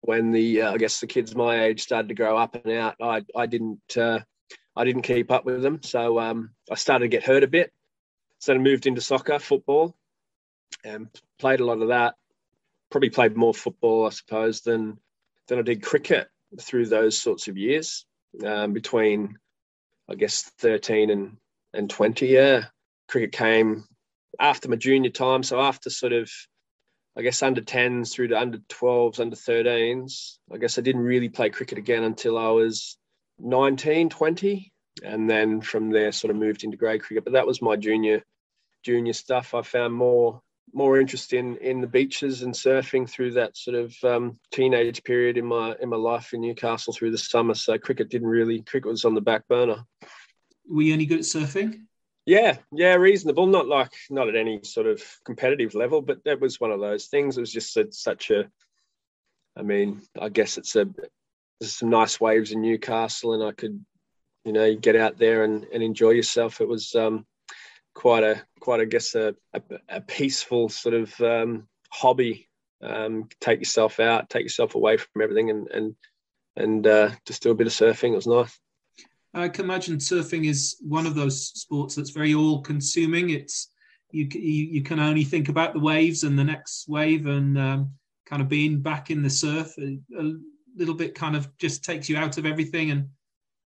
when 0.00 0.32
the 0.32 0.62
uh, 0.62 0.72
I 0.72 0.78
guess 0.78 1.00
the 1.00 1.06
kids 1.06 1.34
my 1.34 1.64
age 1.64 1.82
started 1.82 2.08
to 2.08 2.14
grow 2.14 2.36
up 2.36 2.54
and 2.54 2.72
out, 2.72 2.96
I 3.00 3.24
I 3.34 3.46
didn't 3.46 3.96
uh, 3.96 4.20
I 4.76 4.84
didn't 4.84 5.02
keep 5.02 5.30
up 5.30 5.44
with 5.44 5.62
them. 5.62 5.82
So 5.82 6.18
um, 6.18 6.50
I 6.70 6.74
started 6.74 7.04
to 7.04 7.08
get 7.08 7.24
hurt 7.24 7.42
a 7.42 7.48
bit. 7.48 7.72
So 8.38 8.54
I 8.54 8.58
moved 8.58 8.86
into 8.86 9.00
soccer, 9.00 9.38
football, 9.38 9.96
and 10.84 11.08
played 11.38 11.60
a 11.60 11.64
lot 11.64 11.80
of 11.80 11.88
that. 11.88 12.14
Probably 12.90 13.10
played 13.10 13.36
more 13.36 13.54
football, 13.54 14.06
I 14.06 14.10
suppose, 14.10 14.60
than 14.60 14.98
than 15.48 15.58
I 15.58 15.62
did 15.62 15.82
cricket 15.82 16.28
through 16.60 16.86
those 16.86 17.16
sorts 17.16 17.48
of 17.48 17.56
years. 17.56 18.04
Um, 18.44 18.72
between, 18.72 19.38
I 20.10 20.14
guess, 20.14 20.42
13 20.42 21.10
and, 21.10 21.36
and 21.72 21.88
20, 21.88 22.26
yeah. 22.26 22.66
Cricket 23.08 23.32
came 23.32 23.84
after 24.38 24.68
my 24.68 24.76
junior 24.76 25.10
time. 25.10 25.42
So 25.42 25.60
after 25.60 25.88
sort 25.88 26.12
of, 26.12 26.30
I 27.16 27.22
guess, 27.22 27.42
under 27.42 27.62
10s 27.62 28.12
through 28.12 28.28
to 28.28 28.38
under 28.38 28.58
12s, 28.58 29.20
under 29.20 29.36
13s, 29.36 30.38
I 30.52 30.58
guess 30.58 30.76
I 30.76 30.82
didn't 30.82 31.02
really 31.02 31.28
play 31.28 31.50
cricket 31.50 31.78
again 31.78 32.02
until 32.02 32.36
I 32.36 32.48
was 32.48 32.98
19, 33.38 34.08
20, 34.10 34.72
and 35.04 35.28
then 35.28 35.60
from 35.60 35.90
there 35.90 36.12
sort 36.12 36.30
of 36.30 36.36
moved 36.36 36.64
into 36.64 36.76
grade 36.76 37.02
cricket. 37.02 37.24
But 37.24 37.34
that 37.34 37.46
was 37.46 37.62
my 37.62 37.76
junior 37.76 38.22
junior 38.82 39.12
stuff. 39.12 39.54
I 39.54 39.62
found 39.62 39.94
more 39.94 40.40
more 40.72 40.98
interest 40.98 41.32
in 41.32 41.56
in 41.58 41.80
the 41.80 41.86
beaches 41.86 42.42
and 42.42 42.52
surfing 42.52 43.08
through 43.08 43.32
that 43.32 43.56
sort 43.56 43.76
of 43.76 43.94
um, 44.04 44.38
teenage 44.52 45.02
period 45.04 45.36
in 45.36 45.46
my 45.46 45.74
in 45.80 45.88
my 45.88 45.96
life 45.96 46.32
in 46.32 46.40
Newcastle 46.40 46.92
through 46.92 47.10
the 47.10 47.18
summer. 47.18 47.54
So 47.54 47.78
cricket 47.78 48.08
didn't 48.08 48.28
really 48.28 48.62
cricket 48.62 48.90
was 48.90 49.04
on 49.04 49.14
the 49.14 49.20
back 49.20 49.46
burner. 49.48 49.84
Were 50.68 50.82
you 50.82 50.94
any 50.94 51.06
good 51.06 51.20
at 51.20 51.24
surfing? 51.24 51.82
Yeah, 52.24 52.58
yeah, 52.72 52.94
reasonable. 52.94 53.46
Not 53.46 53.68
like 53.68 53.92
not 54.10 54.28
at 54.28 54.34
any 54.34 54.60
sort 54.64 54.86
of 54.86 55.00
competitive 55.24 55.74
level, 55.74 56.02
but 56.02 56.24
that 56.24 56.40
was 56.40 56.60
one 56.60 56.72
of 56.72 56.80
those 56.80 57.06
things. 57.06 57.36
It 57.36 57.40
was 57.40 57.52
just 57.52 57.76
a, 57.76 57.86
such 57.92 58.30
a. 58.30 58.50
I 59.56 59.62
mean, 59.62 60.02
I 60.20 60.28
guess 60.28 60.58
it's 60.58 60.74
a 60.74 60.88
there's 61.60 61.74
some 61.74 61.90
nice 61.90 62.20
waves 62.20 62.52
in 62.52 62.60
Newcastle, 62.60 63.34
and 63.34 63.42
I 63.42 63.52
could, 63.52 63.84
you 64.44 64.52
know, 64.52 64.74
get 64.74 64.96
out 64.96 65.18
there 65.18 65.44
and, 65.44 65.64
and 65.72 65.82
enjoy 65.82 66.10
yourself. 66.10 66.60
It 66.60 66.68
was 66.68 66.94
um, 66.94 67.26
quite 67.94 68.24
a 68.24 68.42
quite, 68.60 68.80
I 68.80 68.84
guess, 68.84 69.14
a, 69.14 69.34
a, 69.54 69.62
a 69.88 70.00
peaceful 70.00 70.68
sort 70.68 70.94
of 70.94 71.20
um, 71.20 71.68
hobby. 71.90 72.48
Um, 72.82 73.28
take 73.40 73.58
yourself 73.60 74.00
out, 74.00 74.28
take 74.28 74.42
yourself 74.42 74.74
away 74.74 74.98
from 74.98 75.22
everything, 75.22 75.50
and 75.50 75.68
and 75.68 75.96
and 76.56 76.86
uh, 76.86 77.10
just 77.26 77.42
do 77.42 77.50
a 77.50 77.54
bit 77.54 77.66
of 77.66 77.72
surfing. 77.72 78.12
It 78.12 78.16
was 78.16 78.26
nice. 78.26 78.58
I 79.34 79.48
can 79.48 79.66
imagine 79.66 79.98
surfing 79.98 80.46
is 80.46 80.76
one 80.80 81.06
of 81.06 81.14
those 81.14 81.48
sports 81.48 81.94
that's 81.94 82.10
very 82.10 82.32
all-consuming. 82.32 83.30
It's 83.30 83.70
you, 84.10 84.26
you, 84.32 84.64
you 84.64 84.82
can 84.82 84.98
only 84.98 85.24
think 85.24 85.50
about 85.50 85.74
the 85.74 85.80
waves 85.80 86.22
and 86.22 86.38
the 86.38 86.44
next 86.44 86.88
wave, 86.88 87.26
and 87.26 87.58
um, 87.58 87.90
kind 88.24 88.40
of 88.40 88.48
being 88.48 88.80
back 88.80 89.10
in 89.10 89.22
the 89.22 89.30
surf. 89.30 89.74
A, 89.78 89.98
a, 90.18 90.32
little 90.76 90.94
bit 90.94 91.14
kind 91.14 91.36
of 91.36 91.56
just 91.58 91.84
takes 91.84 92.08
you 92.08 92.16
out 92.16 92.38
of 92.38 92.46
everything 92.46 92.90
and 92.90 93.08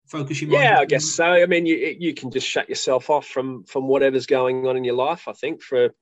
focus 0.06 0.40
your 0.40 0.50
mind. 0.50 0.64
Yeah, 0.64 0.78
I 0.78 0.84
guess 0.84 1.04
so. 1.04 1.24
I 1.24 1.46
mean, 1.46 1.66
you 1.66 1.96
you 1.98 2.14
can 2.14 2.30
just 2.30 2.46
shut 2.46 2.68
yourself 2.68 3.10
off 3.10 3.26
from 3.26 3.64
from 3.64 3.88
whatever's 3.88 4.26
going 4.26 4.66
on 4.66 4.76
in 4.76 4.84
your 4.84 4.94
life. 4.94 5.28
I 5.28 5.32
think 5.32 5.62
for 5.62 5.94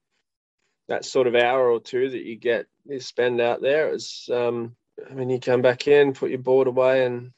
that 0.89 1.05
sort 1.05 1.27
of 1.27 1.35
hour 1.35 1.71
or 1.71 1.81
two 1.81 2.11
that 2.11 2.25
you 2.25 2.37
get 2.37 2.67
you 2.87 3.01
spend 3.01 3.41
out 3.41 3.61
there 3.61 3.95
is. 3.95 4.29
Um, 4.33 4.75
I 5.09 5.15
mean, 5.15 5.31
you 5.31 5.39
come 5.39 5.63
back 5.63 5.87
in, 5.87 6.13
put 6.13 6.31
your 6.31 6.41
board 6.41 6.67
away, 6.67 7.07
and 7.07 7.31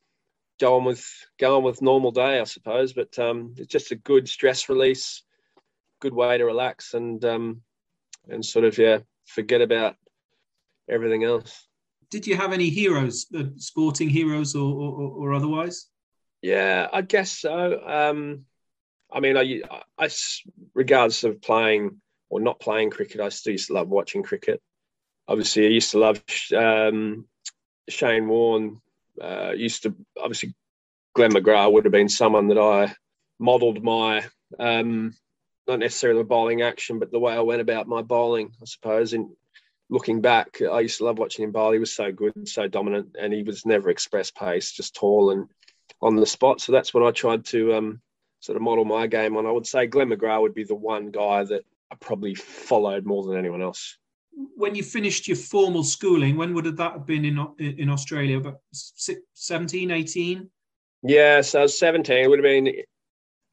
go 0.58 0.76
on 0.76 0.84
with 0.84 1.06
go 1.38 1.58
on 1.58 1.62
with 1.62 1.82
normal 1.82 2.10
day, 2.10 2.40
I 2.40 2.44
suppose. 2.44 2.94
But 2.94 3.18
um, 3.18 3.54
it's 3.58 3.70
just 3.70 3.92
a 3.92 3.96
good 3.96 4.28
stress 4.28 4.68
release, 4.68 5.22
good 6.00 6.14
way 6.14 6.38
to 6.38 6.44
relax 6.44 6.94
and 6.94 7.22
um, 7.24 7.62
and 8.28 8.44
sort 8.44 8.64
of 8.64 8.78
yeah, 8.78 9.00
forget 9.26 9.60
about 9.60 9.96
everything 10.88 11.22
else 11.22 11.68
did 12.10 12.26
you 12.26 12.36
have 12.36 12.52
any 12.52 12.70
heroes, 12.70 13.26
uh, 13.36 13.44
sporting 13.56 14.08
heroes 14.08 14.54
or, 14.54 14.72
or, 14.72 15.10
or, 15.10 15.34
otherwise? 15.34 15.86
Yeah, 16.42 16.88
I 16.92 17.02
guess 17.02 17.32
so. 17.32 17.80
Um, 17.86 18.44
I 19.12 19.20
mean, 19.20 19.36
I, 19.36 19.62
I, 19.98 20.08
regardless 20.74 21.24
of 21.24 21.40
playing 21.40 22.00
or 22.28 22.40
not 22.40 22.60
playing 22.60 22.90
cricket, 22.90 23.20
I 23.20 23.28
still 23.28 23.52
used 23.52 23.68
to 23.68 23.74
love 23.74 23.88
watching 23.88 24.22
cricket. 24.22 24.60
Obviously, 25.28 25.66
I 25.66 25.70
used 25.70 25.92
to 25.92 25.98
love 25.98 26.22
um, 26.56 27.26
Shane 27.88 28.28
Warne. 28.28 28.80
Uh, 29.20 29.52
used 29.54 29.82
to 29.82 29.94
obviously 30.18 30.54
Glenn 31.14 31.32
McGrath 31.32 31.72
would 31.72 31.84
have 31.84 31.92
been 31.92 32.08
someone 32.08 32.48
that 32.48 32.58
I 32.58 32.94
modelled 33.38 33.82
my 33.82 34.24
um, 34.58 35.14
not 35.66 35.78
necessarily 35.78 36.20
the 36.20 36.24
bowling 36.24 36.62
action, 36.62 36.98
but 36.98 37.12
the 37.12 37.18
way 37.18 37.32
I 37.32 37.40
went 37.40 37.60
about 37.60 37.86
my 37.86 38.02
bowling, 38.02 38.52
I 38.60 38.64
suppose, 38.64 39.12
in 39.12 39.34
looking 39.90 40.20
back, 40.22 40.62
I 40.62 40.80
used 40.80 40.98
to 40.98 41.04
love 41.04 41.18
watching 41.18 41.44
him 41.44 41.50
bowl. 41.50 41.72
He 41.72 41.78
was 41.78 41.92
so 41.92 42.10
good, 42.12 42.48
so 42.48 42.68
dominant, 42.68 43.16
and 43.20 43.32
he 43.32 43.42
was 43.42 43.66
never 43.66 43.90
express 43.90 44.30
pace, 44.30 44.72
just 44.72 44.94
tall 44.94 45.30
and 45.30 45.48
on 46.00 46.16
the 46.16 46.24
spot. 46.24 46.60
So 46.60 46.72
that's 46.72 46.94
what 46.94 47.02
I 47.02 47.10
tried 47.10 47.44
to 47.46 47.74
um, 47.74 48.00
sort 48.38 48.56
of 48.56 48.62
model 48.62 48.84
my 48.86 49.06
game 49.06 49.36
on. 49.36 49.46
I 49.46 49.50
would 49.50 49.66
say 49.66 49.86
Glenn 49.86 50.08
McGrath 50.08 50.40
would 50.40 50.54
be 50.54 50.64
the 50.64 50.74
one 50.74 51.10
guy 51.10 51.44
that 51.44 51.64
I 51.90 51.96
probably 51.96 52.34
followed 52.34 53.04
more 53.04 53.24
than 53.24 53.36
anyone 53.36 53.60
else. 53.60 53.98
When 54.56 54.74
you 54.76 54.82
finished 54.82 55.26
your 55.28 55.36
formal 55.36 55.82
schooling, 55.82 56.36
when 56.36 56.54
would 56.54 56.64
that 56.76 56.92
have 56.92 57.04
been 57.04 57.24
in 57.24 57.38
in 57.58 57.90
Australia? 57.90 58.38
About 58.38 58.60
17, 58.70 59.90
18? 59.90 60.48
Yeah, 61.02 61.40
so 61.40 61.58
I 61.58 61.62
was 61.62 61.78
17. 61.78 62.16
It 62.16 62.28
would 62.28 62.38
have 62.38 62.44
been, 62.44 62.72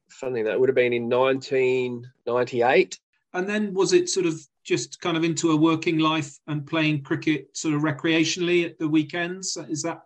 funny 0.08 0.42
that 0.42 0.58
would 0.58 0.68
have 0.68 0.76
been 0.76 0.92
in 0.92 1.08
1998. 1.08 2.98
and 3.34 3.48
then 3.48 3.74
was 3.74 3.92
it 3.92 4.08
sort 4.08 4.26
of 4.26 4.40
just 4.68 5.00
kind 5.00 5.16
of 5.16 5.24
into 5.24 5.50
a 5.52 5.56
working 5.56 5.98
life 5.98 6.38
and 6.46 6.66
playing 6.66 7.02
cricket 7.02 7.48
sort 7.56 7.74
of 7.74 7.82
recreationally 7.82 8.66
at 8.66 8.78
the 8.78 8.86
weekends? 8.86 9.56
Is 9.56 9.82
that? 9.82 10.02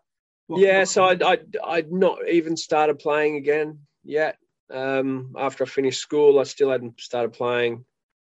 What, 0.47 0.61
yeah, 0.61 0.81
what? 0.81 0.88
so 0.88 1.04
I'd, 1.04 1.23
I'd, 1.23 1.57
I'd 1.66 1.92
not 1.92 2.28
even 2.28 2.57
started 2.57 3.00
playing 3.00 3.37
again 3.37 3.81
yet. 4.04 4.38
Um, 4.73 5.35
after 5.37 5.64
I 5.64 5.66
finished 5.66 6.00
school, 6.00 6.38
I 6.38 6.45
still 6.45 6.71
hadn't 6.71 7.00
started 7.00 7.33
playing. 7.33 7.85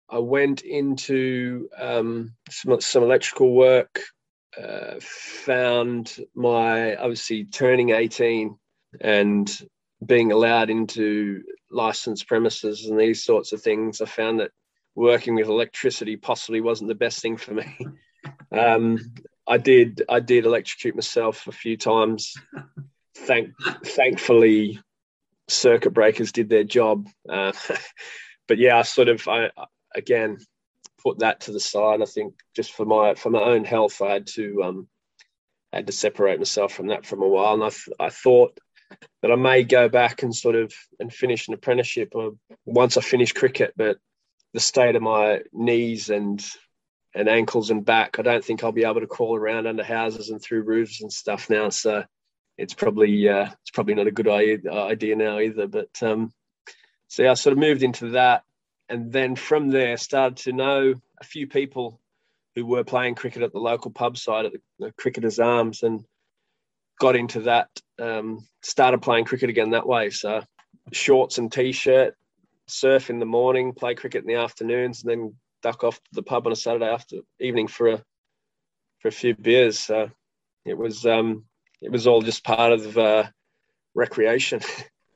I 0.08 0.18
went 0.18 0.62
into 0.62 1.68
um, 1.78 2.34
some, 2.50 2.80
some 2.80 3.02
electrical 3.02 3.52
work, 3.54 4.00
uh, 4.60 4.94
found 5.00 6.16
my 6.34 6.96
obviously 6.96 7.44
turning 7.44 7.90
18 7.90 8.56
and 9.00 9.60
being 10.04 10.32
allowed 10.32 10.70
into 10.70 11.42
licensed 11.70 12.26
premises 12.28 12.86
and 12.86 12.98
these 12.98 13.24
sorts 13.24 13.52
of 13.52 13.60
things. 13.60 14.00
I 14.00 14.06
found 14.06 14.40
that 14.40 14.50
working 14.94 15.34
with 15.34 15.48
electricity 15.48 16.16
possibly 16.16 16.60
wasn't 16.60 16.88
the 16.88 16.94
best 16.94 17.20
thing 17.20 17.36
for 17.36 17.54
me. 17.54 17.76
Um, 18.50 18.98
I 19.46 19.58
did 19.58 20.02
I 20.08 20.20
did 20.20 20.46
electrocute 20.46 20.94
myself 20.94 21.46
a 21.46 21.52
few 21.52 21.76
times. 21.76 22.34
Thank 23.16 23.50
thankfully, 23.84 24.80
circuit 25.48 25.92
breakers 25.92 26.32
did 26.32 26.48
their 26.48 26.64
job. 26.64 27.08
Uh, 27.28 27.52
but 28.48 28.58
yeah, 28.58 28.78
I 28.78 28.82
sort 28.82 29.08
of 29.08 29.26
I 29.28 29.50
again 29.94 30.38
put 31.02 31.18
that 31.18 31.40
to 31.40 31.52
the 31.52 31.60
side. 31.60 32.00
I 32.00 32.06
think 32.06 32.34
just 32.54 32.72
for 32.72 32.86
my 32.86 33.14
for 33.14 33.30
my 33.30 33.42
own 33.42 33.64
health, 33.64 34.00
I 34.00 34.12
had 34.12 34.26
to 34.28 34.62
um, 34.62 34.88
had 35.72 35.86
to 35.88 35.92
separate 35.92 36.38
myself 36.38 36.72
from 36.72 36.88
that 36.88 37.04
for 37.04 37.22
a 37.22 37.28
while, 37.28 37.54
and 37.54 37.64
I 37.64 38.04
I 38.04 38.10
thought 38.10 38.58
that 39.22 39.32
I 39.32 39.36
may 39.36 39.64
go 39.64 39.88
back 39.88 40.22
and 40.22 40.34
sort 40.34 40.54
of 40.54 40.72
and 40.98 41.12
finish 41.12 41.48
an 41.48 41.54
apprenticeship 41.54 42.12
once 42.64 42.96
I 42.96 43.00
finish 43.00 43.32
cricket, 43.32 43.74
but 43.76 43.98
the 44.54 44.60
state 44.60 44.96
of 44.96 45.02
my 45.02 45.42
knees 45.52 46.08
and 46.08 46.42
and 47.16 47.28
ankles 47.28 47.70
and 47.70 47.84
back, 47.84 48.18
I 48.18 48.22
don't 48.22 48.44
think 48.44 48.64
I'll 48.64 48.72
be 48.72 48.84
able 48.84 49.00
to 49.00 49.06
crawl 49.06 49.36
around 49.36 49.68
under 49.68 49.84
houses 49.84 50.30
and 50.30 50.42
through 50.42 50.62
roofs 50.62 51.00
and 51.00 51.12
stuff 51.12 51.48
now. 51.48 51.68
So 51.68 52.04
it's 52.56 52.74
probably 52.74 53.28
uh, 53.28 53.50
it's 53.62 53.70
probably 53.72 53.94
not 53.94 54.06
a 54.06 54.12
good 54.12 54.28
idea 54.28 55.16
now 55.16 55.38
either. 55.38 55.66
But 55.66 55.90
um, 56.02 56.32
so 57.08 57.24
yeah, 57.24 57.32
I 57.32 57.34
sort 57.34 57.52
of 57.52 57.58
moved 57.58 57.82
into 57.82 58.10
that, 58.10 58.44
and 58.88 59.12
then 59.12 59.36
from 59.36 59.68
there 59.68 59.96
started 59.96 60.38
to 60.44 60.52
know 60.52 60.94
a 61.20 61.24
few 61.24 61.46
people 61.46 62.00
who 62.54 62.64
were 62.64 62.84
playing 62.84 63.16
cricket 63.16 63.42
at 63.42 63.52
the 63.52 63.58
local 63.58 63.90
pub 63.90 64.16
side 64.16 64.46
at 64.46 64.52
the, 64.52 64.60
the 64.78 64.92
Cricketers 64.92 65.40
Arms, 65.40 65.82
and 65.82 66.04
got 67.00 67.16
into 67.16 67.42
that. 67.42 67.68
Um, 67.98 68.46
started 68.62 69.02
playing 69.02 69.24
cricket 69.24 69.50
again 69.50 69.70
that 69.70 69.86
way. 69.86 70.10
So 70.10 70.42
shorts 70.92 71.38
and 71.38 71.50
t-shirt, 71.50 72.16
surf 72.66 73.10
in 73.10 73.18
the 73.18 73.26
morning, 73.26 73.72
play 73.72 73.94
cricket 73.94 74.22
in 74.22 74.28
the 74.28 74.40
afternoons, 74.40 75.02
and 75.02 75.10
then 75.10 75.34
duck 75.62 75.84
off 75.84 75.96
to 75.96 76.10
the 76.12 76.22
pub 76.22 76.46
on 76.46 76.52
a 76.52 76.56
Saturday 76.56 76.86
after 76.86 77.18
evening 77.40 77.68
for 77.68 77.88
a 77.88 78.02
for 79.00 79.08
a 79.08 79.12
few 79.12 79.34
beers. 79.34 79.78
So 79.78 80.10
it 80.64 80.76
was 80.76 81.04
um, 81.06 81.44
it 81.80 81.90
was 81.90 82.06
all 82.06 82.22
just 82.22 82.44
part 82.44 82.72
of 82.72 82.96
uh, 82.98 83.24
recreation. 83.94 84.60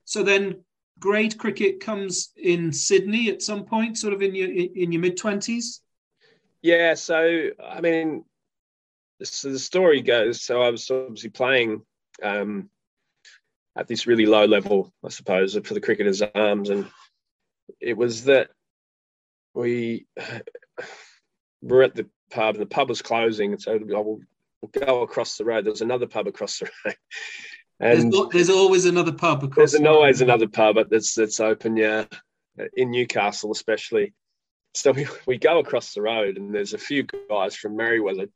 So 0.04 0.22
then, 0.22 0.64
grade 0.98 1.36
cricket 1.36 1.80
comes 1.80 2.30
in 2.34 2.72
Sydney 2.72 3.28
at 3.28 3.42
some 3.42 3.66
point, 3.66 3.98
sort 3.98 4.14
of 4.14 4.22
in 4.22 4.34
your 4.34 4.48
in 4.48 4.90
your 4.90 5.02
mid 5.02 5.18
twenties. 5.18 5.82
Yeah. 6.62 6.94
So 6.94 7.50
I 7.62 7.82
mean, 7.82 8.24
so 9.22 9.52
the 9.52 9.58
story 9.58 10.00
goes. 10.00 10.40
So 10.40 10.62
I 10.62 10.70
was 10.70 10.90
obviously 10.90 11.28
playing. 11.28 11.82
Um, 12.22 12.70
at 13.76 13.86
this 13.86 14.06
really 14.06 14.26
low 14.26 14.44
level, 14.44 14.92
I 15.04 15.10
suppose, 15.10 15.56
for 15.62 15.74
the 15.74 15.80
cricketers' 15.80 16.22
arms, 16.34 16.70
and 16.70 16.90
it 17.80 17.96
was 17.96 18.24
that 18.24 18.50
we 19.54 20.06
were 21.62 21.82
at 21.82 21.94
the 21.94 22.08
pub 22.30 22.54
and 22.54 22.62
the 22.62 22.66
pub 22.66 22.88
was 22.88 23.02
closing, 23.02 23.52
and 23.52 23.62
so 23.62 23.72
I 23.74 24.00
will 24.00 24.20
we'll 24.60 24.86
go 24.86 25.02
across 25.02 25.36
the 25.36 25.44
road. 25.44 25.64
There 25.64 25.72
was 25.72 25.82
another 25.82 26.06
pub 26.06 26.26
across 26.26 26.58
the 26.58 26.70
road. 26.84 26.96
And 27.80 28.12
there's, 28.12 28.28
there's 28.32 28.50
always 28.50 28.86
another 28.86 29.12
pub 29.12 29.44
across. 29.44 29.70
There's 29.70 29.82
the 29.82 29.88
always 29.88 30.20
another 30.20 30.48
pub 30.48 30.78
that's 30.90 31.14
that's 31.14 31.38
open, 31.38 31.76
yeah, 31.76 32.06
in 32.76 32.90
Newcastle 32.90 33.52
especially. 33.52 34.14
So 34.74 34.90
we, 34.90 35.06
we 35.28 35.38
go 35.38 35.60
across 35.60 35.94
the 35.94 36.02
road, 36.02 36.38
and 36.38 36.52
there's 36.52 36.74
a 36.74 36.78
few 36.78 37.04
guys 37.30 37.54
from 37.54 37.76
Merewether 37.76 38.30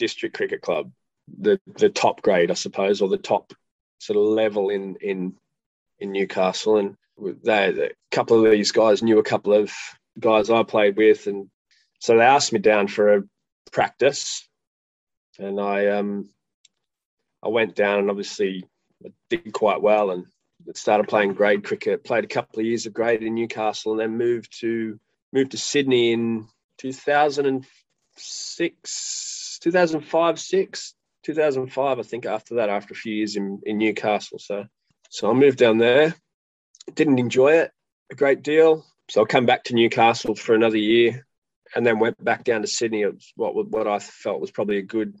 District 0.00 0.36
Cricket 0.36 0.62
Club, 0.62 0.90
the 1.28 1.60
the 1.76 1.90
top 1.90 2.22
grade, 2.22 2.50
I 2.50 2.54
suppose, 2.54 3.00
or 3.00 3.08
the 3.08 3.18
top 3.18 3.52
sort 3.98 4.16
of 4.16 4.24
level 4.24 4.68
in 4.70 4.96
in 5.00 5.34
in 6.00 6.12
Newcastle, 6.12 6.76
and 6.76 6.96
they, 7.42 7.68
a 7.68 8.14
couple 8.14 8.44
of 8.44 8.50
these 8.50 8.72
guys 8.72 9.02
knew 9.02 9.18
a 9.18 9.24
couple 9.24 9.52
of 9.52 9.72
guys 10.18 10.50
I 10.50 10.62
played 10.62 10.96
with, 10.96 11.26
and 11.26 11.48
so 12.00 12.16
they 12.16 12.24
asked 12.24 12.52
me 12.52 12.58
down 12.58 12.88
for 12.88 13.16
a 13.16 13.22
practice, 13.70 14.48
and 15.38 15.60
I 15.60 15.88
um 15.88 16.28
I 17.42 17.48
went 17.48 17.74
down 17.74 18.00
and 18.00 18.10
obviously 18.10 18.64
did 19.30 19.52
quite 19.52 19.80
well 19.80 20.10
and 20.10 20.26
started 20.74 21.08
playing 21.08 21.34
grade 21.34 21.64
cricket. 21.64 22.04
Played 22.04 22.24
a 22.24 22.28
couple 22.28 22.60
of 22.60 22.66
years 22.66 22.86
of 22.86 22.92
grade 22.92 23.22
in 23.22 23.34
Newcastle, 23.34 23.92
and 23.92 24.00
then 24.00 24.18
moved 24.18 24.60
to 24.60 24.98
moved 25.32 25.52
to 25.52 25.58
Sydney 25.58 26.12
in 26.12 26.46
2006, 26.78 29.58
2005, 29.62 30.40
six, 30.40 30.94
2005, 31.24 31.98
I 31.98 32.02
think. 32.02 32.26
After 32.26 32.56
that, 32.56 32.70
after 32.70 32.94
a 32.94 32.96
few 32.96 33.14
years 33.14 33.36
in, 33.36 33.60
in 33.64 33.78
Newcastle, 33.78 34.38
so 34.38 34.66
so 35.08 35.30
I 35.30 35.34
moved 35.34 35.58
down 35.58 35.78
there 35.78 36.14
didn't 36.94 37.18
enjoy 37.18 37.52
it 37.52 37.72
a 38.10 38.14
great 38.14 38.42
deal. 38.42 38.84
So 39.08 39.22
I 39.22 39.24
come 39.24 39.46
back 39.46 39.64
to 39.64 39.74
Newcastle 39.74 40.34
for 40.34 40.54
another 40.54 40.76
year, 40.76 41.26
and 41.74 41.86
then 41.86 41.98
went 41.98 42.22
back 42.22 42.44
down 42.44 42.62
to 42.62 42.66
Sydney. 42.66 43.02
It 43.02 43.14
was 43.14 43.32
what 43.36 43.54
what 43.70 43.86
I 43.86 43.98
felt 43.98 44.40
was 44.40 44.50
probably 44.50 44.78
a 44.78 44.82
good. 44.82 45.16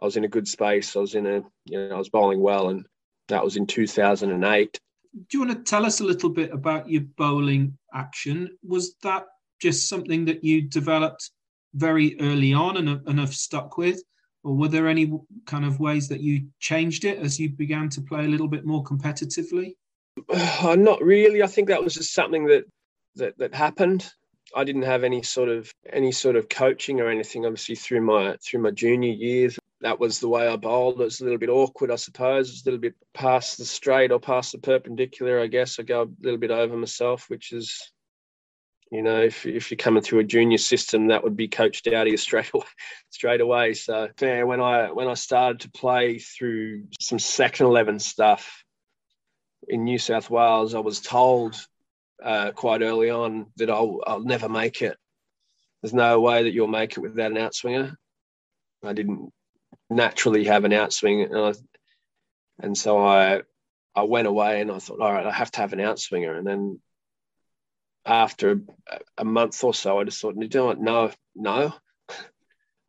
I 0.00 0.04
was 0.04 0.16
in 0.16 0.24
a 0.24 0.28
good 0.28 0.46
space. 0.46 0.94
I 0.94 1.00
was 1.00 1.14
in 1.14 1.26
a 1.26 1.42
you 1.64 1.78
know 1.78 1.94
I 1.94 1.98
was 1.98 2.08
bowling 2.08 2.40
well, 2.40 2.68
and 2.68 2.86
that 3.28 3.44
was 3.44 3.56
in 3.56 3.66
2008. 3.66 4.80
Do 5.12 5.38
you 5.38 5.44
want 5.44 5.52
to 5.52 5.70
tell 5.70 5.84
us 5.84 6.00
a 6.00 6.04
little 6.04 6.30
bit 6.30 6.52
about 6.52 6.88
your 6.88 7.02
bowling 7.16 7.76
action? 7.92 8.56
Was 8.62 8.94
that 9.02 9.26
just 9.60 9.88
something 9.88 10.26
that 10.26 10.44
you 10.44 10.62
developed 10.62 11.30
very 11.74 12.18
early 12.20 12.52
on 12.52 12.76
and, 12.76 12.88
and 13.06 13.18
have 13.18 13.34
stuck 13.34 13.76
with? 13.76 14.00
Or 14.42 14.56
were 14.56 14.68
there 14.68 14.88
any 14.88 15.12
kind 15.46 15.64
of 15.64 15.80
ways 15.80 16.08
that 16.08 16.20
you 16.20 16.48
changed 16.58 17.04
it 17.04 17.18
as 17.18 17.38
you 17.38 17.50
began 17.50 17.88
to 17.90 18.00
play 18.00 18.24
a 18.24 18.28
little 18.28 18.48
bit 18.48 18.64
more 18.64 18.82
competitively? 18.82 19.74
Uh, 20.28 20.76
not 20.78 21.02
really. 21.02 21.42
I 21.42 21.46
think 21.46 21.68
that 21.68 21.84
was 21.84 21.94
just 21.94 22.14
something 22.14 22.46
that 22.46 22.64
that 23.16 23.38
that 23.38 23.54
happened. 23.54 24.10
I 24.54 24.64
didn't 24.64 24.82
have 24.82 25.04
any 25.04 25.22
sort 25.22 25.48
of 25.48 25.70
any 25.92 26.12
sort 26.12 26.36
of 26.36 26.48
coaching 26.48 27.00
or 27.00 27.08
anything. 27.08 27.44
Obviously, 27.44 27.76
through 27.76 28.00
my 28.00 28.36
through 28.42 28.62
my 28.62 28.70
junior 28.70 29.12
years, 29.12 29.58
that 29.80 30.00
was 30.00 30.20
the 30.20 30.28
way 30.28 30.46
I 30.46 30.56
bowled. 30.56 31.00
It 31.00 31.04
was 31.04 31.20
a 31.20 31.24
little 31.24 31.38
bit 31.38 31.48
awkward, 31.48 31.90
I 31.90 31.96
suppose. 31.96 32.50
It's 32.50 32.62
a 32.62 32.64
little 32.66 32.80
bit 32.80 32.94
past 33.14 33.58
the 33.58 33.64
straight 33.64 34.12
or 34.12 34.20
past 34.20 34.52
the 34.52 34.58
perpendicular. 34.58 35.40
I 35.40 35.46
guess 35.46 35.78
I 35.78 35.82
go 35.82 36.02
a 36.02 36.08
little 36.22 36.38
bit 36.38 36.50
over 36.50 36.76
myself, 36.76 37.28
which 37.28 37.52
is, 37.52 37.92
you 38.90 39.02
know, 39.02 39.20
if 39.20 39.46
if 39.46 39.70
you're 39.70 39.78
coming 39.78 40.02
through 40.02 40.20
a 40.20 40.24
junior 40.24 40.58
system, 40.58 41.08
that 41.08 41.22
would 41.22 41.36
be 41.36 41.48
coached 41.48 41.86
out 41.86 42.06
of 42.06 42.10
you 42.10 42.16
straight 42.16 42.50
away. 42.54 42.66
Straight 43.10 43.40
away. 43.40 43.74
So 43.74 44.08
yeah, 44.20 44.42
when 44.42 44.60
I 44.60 44.90
when 44.90 45.08
I 45.08 45.14
started 45.14 45.60
to 45.60 45.70
play 45.70 46.18
through 46.18 46.84
some 46.98 47.18
second 47.18 47.66
eleven 47.66 47.98
stuff, 47.98 48.64
in 49.68 49.84
New 49.84 49.98
South 49.98 50.28
Wales, 50.30 50.74
I 50.74 50.80
was 50.80 51.00
told 51.00 51.56
uh, 52.22 52.50
quite 52.52 52.82
early 52.82 53.10
on 53.10 53.46
that 53.56 53.70
I'll, 53.70 54.00
I'll 54.06 54.20
never 54.20 54.48
make 54.48 54.82
it. 54.82 54.96
There's 55.80 55.94
no 55.94 56.20
way 56.20 56.42
that 56.42 56.52
you'll 56.52 56.66
make 56.66 56.96
it 56.96 57.00
without 57.00 57.30
an 57.30 57.38
outswinger. 57.38 57.94
I 58.84 58.92
didn't 58.92 59.32
naturally 59.88 60.44
have 60.44 60.64
an 60.64 60.72
outswing, 60.72 61.24
and, 61.24 61.38
I, 61.38 61.52
and 62.64 62.76
so 62.76 62.98
I 62.98 63.42
I 63.94 64.02
went 64.02 64.28
away 64.28 64.60
and 64.60 64.70
I 64.70 64.78
thought, 64.78 65.00
all 65.00 65.12
right, 65.12 65.26
I 65.26 65.32
have 65.32 65.50
to 65.52 65.60
have 65.60 65.72
an 65.72 65.78
outswinger. 65.78 66.36
And 66.36 66.46
then 66.46 66.80
after 68.06 68.60
a 69.18 69.24
month 69.24 69.62
or 69.62 69.74
so, 69.74 70.00
I 70.00 70.04
just 70.04 70.20
thought, 70.20 70.36
you 70.36 70.48
know 70.48 70.66
what? 70.66 70.80
No, 70.80 71.10
no, 71.34 71.74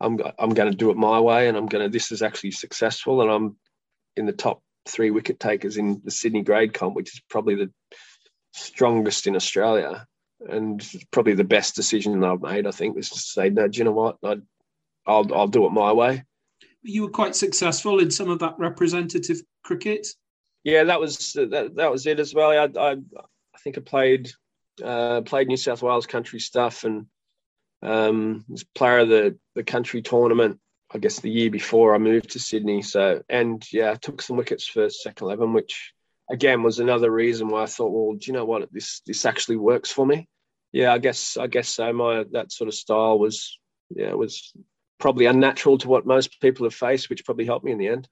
I'm 0.00 0.20
I'm 0.38 0.50
going 0.50 0.70
to 0.70 0.76
do 0.76 0.90
it 0.90 0.96
my 0.96 1.20
way, 1.20 1.48
and 1.48 1.56
I'm 1.56 1.66
going 1.66 1.84
to. 1.84 1.90
This 1.90 2.12
is 2.12 2.22
actually 2.22 2.52
successful, 2.52 3.22
and 3.22 3.30
I'm 3.30 3.56
in 4.16 4.26
the 4.26 4.32
top 4.32 4.62
three 4.86 5.10
wicket 5.10 5.38
takers 5.38 5.76
in 5.76 6.02
the 6.04 6.10
Sydney 6.10 6.42
grade 6.42 6.74
comp, 6.74 6.94
which 6.94 7.14
is 7.14 7.20
probably 7.28 7.54
the 7.54 7.70
strongest 8.52 9.26
in 9.26 9.36
Australia 9.36 10.06
and 10.48 10.84
probably 11.10 11.34
the 11.34 11.44
best 11.44 11.76
decision 11.76 12.24
I've 12.24 12.42
made. 12.42 12.66
I 12.66 12.72
think 12.72 12.96
was 12.96 13.10
to 13.10 13.18
say, 13.18 13.50
no, 13.50 13.68
do 13.68 13.78
you 13.78 13.84
know 13.84 13.92
what? 13.92 14.18
i 14.24 14.34
will 15.06 15.34
I'll 15.34 15.48
do 15.48 15.66
it 15.66 15.70
my 15.70 15.92
way. 15.92 16.24
You 16.82 17.02
were 17.02 17.10
quite 17.10 17.36
successful 17.36 18.00
in 18.00 18.10
some 18.10 18.28
of 18.28 18.40
that 18.40 18.58
representative 18.58 19.40
cricket. 19.62 20.08
Yeah, 20.64 20.84
that 20.84 21.00
was 21.00 21.32
that, 21.34 21.72
that 21.76 21.90
was 21.90 22.06
it 22.06 22.18
as 22.18 22.34
well. 22.34 22.50
I, 22.50 22.80
I, 22.80 22.92
I 22.92 23.58
think 23.62 23.78
I 23.78 23.80
played 23.80 24.32
uh, 24.82 25.22
played 25.22 25.48
New 25.48 25.56
South 25.56 25.82
Wales 25.82 26.06
country 26.06 26.40
stuff 26.40 26.84
and 26.84 27.06
um, 27.82 28.44
was 28.48 28.64
player 28.64 29.00
of 29.00 29.08
the 29.08 29.38
the 29.54 29.64
country 29.64 30.02
tournament 30.02 30.60
I 30.94 30.98
guess 30.98 31.20
the 31.20 31.30
year 31.30 31.50
before 31.50 31.94
I 31.94 31.98
moved 31.98 32.30
to 32.30 32.38
Sydney. 32.38 32.82
So 32.82 33.22
and 33.28 33.64
yeah, 33.72 33.92
I 33.92 33.94
took 33.94 34.20
some 34.20 34.36
wickets 34.36 34.66
for 34.66 34.90
second 34.90 35.26
eleven, 35.26 35.52
which 35.52 35.92
again 36.30 36.62
was 36.62 36.78
another 36.78 37.10
reason 37.10 37.48
why 37.48 37.62
I 37.62 37.66
thought, 37.66 37.92
well, 37.92 38.14
do 38.14 38.26
you 38.26 38.32
know 38.32 38.44
what? 38.44 38.72
This 38.72 39.00
this 39.06 39.24
actually 39.24 39.56
works 39.56 39.90
for 39.90 40.06
me. 40.06 40.28
yeah, 40.72 40.92
I 40.92 40.98
guess 40.98 41.36
I 41.36 41.46
guess 41.46 41.68
so. 41.68 41.92
My 41.92 42.24
that 42.32 42.52
sort 42.52 42.68
of 42.68 42.74
style 42.74 43.18
was 43.18 43.58
yeah 43.90 44.12
was 44.12 44.52
probably 44.98 45.26
unnatural 45.26 45.78
to 45.78 45.88
what 45.88 46.06
most 46.06 46.40
people 46.40 46.64
have 46.64 46.74
faced, 46.74 47.10
which 47.10 47.24
probably 47.24 47.46
helped 47.46 47.64
me 47.64 47.72
in 47.72 47.78
the 47.78 47.88
end. 47.88 48.08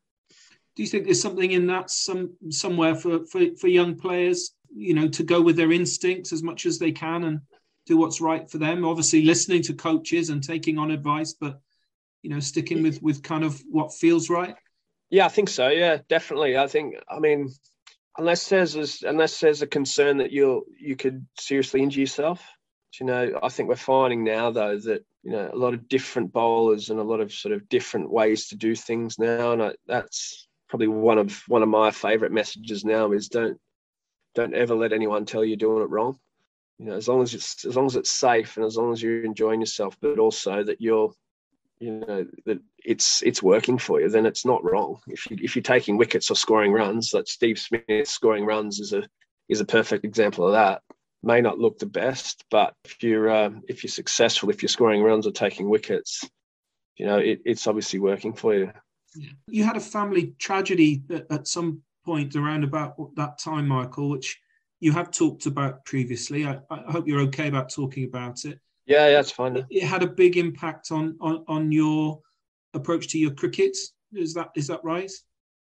Do 0.77 0.83
you 0.83 0.89
think 0.89 1.05
there's 1.05 1.21
something 1.21 1.51
in 1.51 1.67
that 1.67 1.91
some 1.91 2.37
somewhere 2.49 2.95
for 2.95 3.27
for, 3.27 3.41
for 3.57 3.69
young 3.69 3.97
players, 3.97 4.53
you 4.75 4.95
know, 4.95 5.09
to 5.09 5.23
go 5.23 5.41
with 5.41 5.57
their 5.57 5.73
instincts 5.73 6.33
as 6.33 6.43
much 6.43 6.67
as 6.67 6.79
they 6.79 6.93
can 6.93 7.25
and 7.25 7.41
do 7.87 7.97
what's 7.97 8.21
right 8.21 8.51
for 8.51 8.59
them? 8.59 8.85
Obviously, 8.85 9.23
listening 9.23 9.63
to 9.63 9.75
coaches 9.75 10.31
and 10.31 10.43
taking 10.43 10.79
on 10.79 10.91
advice, 10.91 11.35
but 11.39 11.61
you 12.23 12.31
know, 12.31 12.41
sticking 12.41 12.83
with 12.83 13.03
with 13.03 13.23
kind 13.23 13.45
of 13.45 13.61
what 13.71 13.95
feels 13.95 14.31
right. 14.31 14.55
Yeah, 15.11 15.27
I 15.27 15.29
think 15.29 15.49
so. 15.49 15.69
Yeah, 15.69 15.99
definitely. 16.09 16.57
I 16.57 16.67
think. 16.67 16.97
I 17.09 17.19
mean, 17.19 17.51
unless 18.17 18.49
there's 18.49 18.77
a, 18.77 19.09
unless 19.09 19.41
there's 19.41 19.63
a 19.63 19.67
concern 19.67 20.19
that 20.19 20.31
you'll 20.31 20.63
you 20.79 20.97
could 20.97 21.27
seriously 21.39 21.83
injure 21.83 22.01
yourself. 22.01 22.45
You 22.99 23.07
know, 23.07 23.39
I 23.43 23.49
think 23.49 23.69
we're 23.69 23.77
finding 23.77 24.25
now 24.25 24.51
though 24.51 24.77
that 24.77 25.05
you 25.23 25.33
know 25.33 25.51
a 25.53 25.57
lot 25.57 25.75
of 25.75 25.89
different 25.89 26.33
bowlers 26.33 26.91
and 26.91 26.99
a 26.99 27.05
lot 27.05 27.21
of 27.21 27.33
sort 27.33 27.55
of 27.55 27.69
different 27.69 28.11
ways 28.11 28.49
to 28.49 28.57
do 28.57 28.75
things 28.75 29.19
now, 29.19 29.53
and 29.53 29.63
I, 29.63 29.73
that's 29.87 30.49
probably 30.69 30.89
one 30.89 31.19
of 31.19 31.43
one 31.49 31.63
of 31.63 31.69
my 31.69 31.91
favourite 31.91 32.33
messages 32.33 32.85
now 32.85 33.13
is 33.13 33.29
don't 33.29 33.59
don't 34.35 34.55
ever 34.55 34.75
let 34.75 34.93
anyone 34.93 35.25
tell 35.25 35.43
you 35.43 35.51
you're 35.51 35.57
doing 35.57 35.83
it 35.83 35.91
wrong. 35.91 36.19
You 36.79 36.87
know, 36.87 36.95
as 36.95 37.09
long 37.09 37.23
as 37.23 37.35
it's 37.35 37.65
as 37.65 37.77
long 37.77 37.87
as 37.87 37.97
it's 37.97 38.11
safe 38.11 38.57
and 38.57 38.65
as 38.65 38.77
long 38.77 38.93
as 38.93 39.03
you're 39.03 39.25
enjoying 39.25 39.61
yourself, 39.61 39.97
but 40.01 40.19
also 40.19 40.65
that 40.65 40.81
you're 40.81 41.13
you 41.81 42.05
know 42.07 42.27
that 42.47 42.59
it's 42.85 43.23
it's 43.23 43.43
working 43.43 43.79
for 43.79 44.01
you, 44.01 44.09
then 44.09 44.27
it's 44.27 44.45
not 44.45 44.65
wrong. 44.65 45.01
If 45.07 45.31
you 45.31 45.39
if 45.41 45.57
you're 45.57 45.63
taking 45.63 45.97
wickets 45.97 46.31
or 46.31 46.37
scoring 46.37 46.73
runs, 46.73 47.13
like 47.13 47.27
Steve 47.27 47.59
Smith 47.59 48.09
scoring 48.09 48.45
runs 48.45 48.81
is 48.81 48.93
a 48.93 49.03
is 49.49 49.61
a 49.61 49.65
perfect 49.65 50.05
example 50.05 50.47
of 50.47 50.53
that. 50.53 50.83
May 51.23 51.41
not 51.41 51.59
look 51.59 51.79
the 51.79 51.87
best, 51.87 52.45
but 52.51 52.75
if 52.85 53.03
you're 53.03 53.29
uh, 53.29 53.51
if 53.69 53.83
you're 53.83 53.91
successful, 53.91 54.51
if 54.51 54.63
you're 54.63 54.69
scoring 54.69 55.03
runs 55.03 55.27
or 55.27 55.33
taking 55.33 55.69
wickets, 55.69 56.29
you 56.97 57.07
know 57.07 57.19
it, 57.19 57.41
it's 57.45 57.67
obviously 57.67 57.99
working 57.99 58.35
for 58.35 58.55
you. 58.55 58.73
You 59.49 59.65
had 59.65 59.77
a 59.77 59.81
family 59.81 60.35
tragedy 60.39 61.03
at 61.31 61.49
some 61.49 61.83
point 62.05 62.37
around 62.37 62.65
about 62.65 62.95
that 63.17 63.39
time, 63.39 63.69
Michael, 63.69 64.11
which 64.11 64.39
you 64.81 64.93
have 64.93 65.11
talked 65.11 65.47
about 65.47 65.85
previously. 65.85 66.47
I, 66.47 66.59
I 66.71 66.91
hope 66.91 67.07
you're 67.07 67.21
okay 67.23 67.49
about 67.49 67.71
talking 67.71 68.05
about 68.05 68.45
it. 68.45 68.59
Yeah, 68.87 69.09
yeah, 69.09 69.21
it's 69.21 69.31
fine. 69.31 69.65
It 69.71 69.85
had 69.85 70.03
a 70.03 70.09
big 70.09 70.37
impact 70.37 70.91
on, 70.91 71.17
on 71.21 71.45
on 71.47 71.71
your 71.71 72.21
approach 72.75 73.09
to 73.09 73.19
your 73.19 73.33
cricket. 73.33 73.77
Is 74.13 74.35
that 74.35 74.51
is 74.57 74.67
that 74.67 74.83
right? 74.83 75.13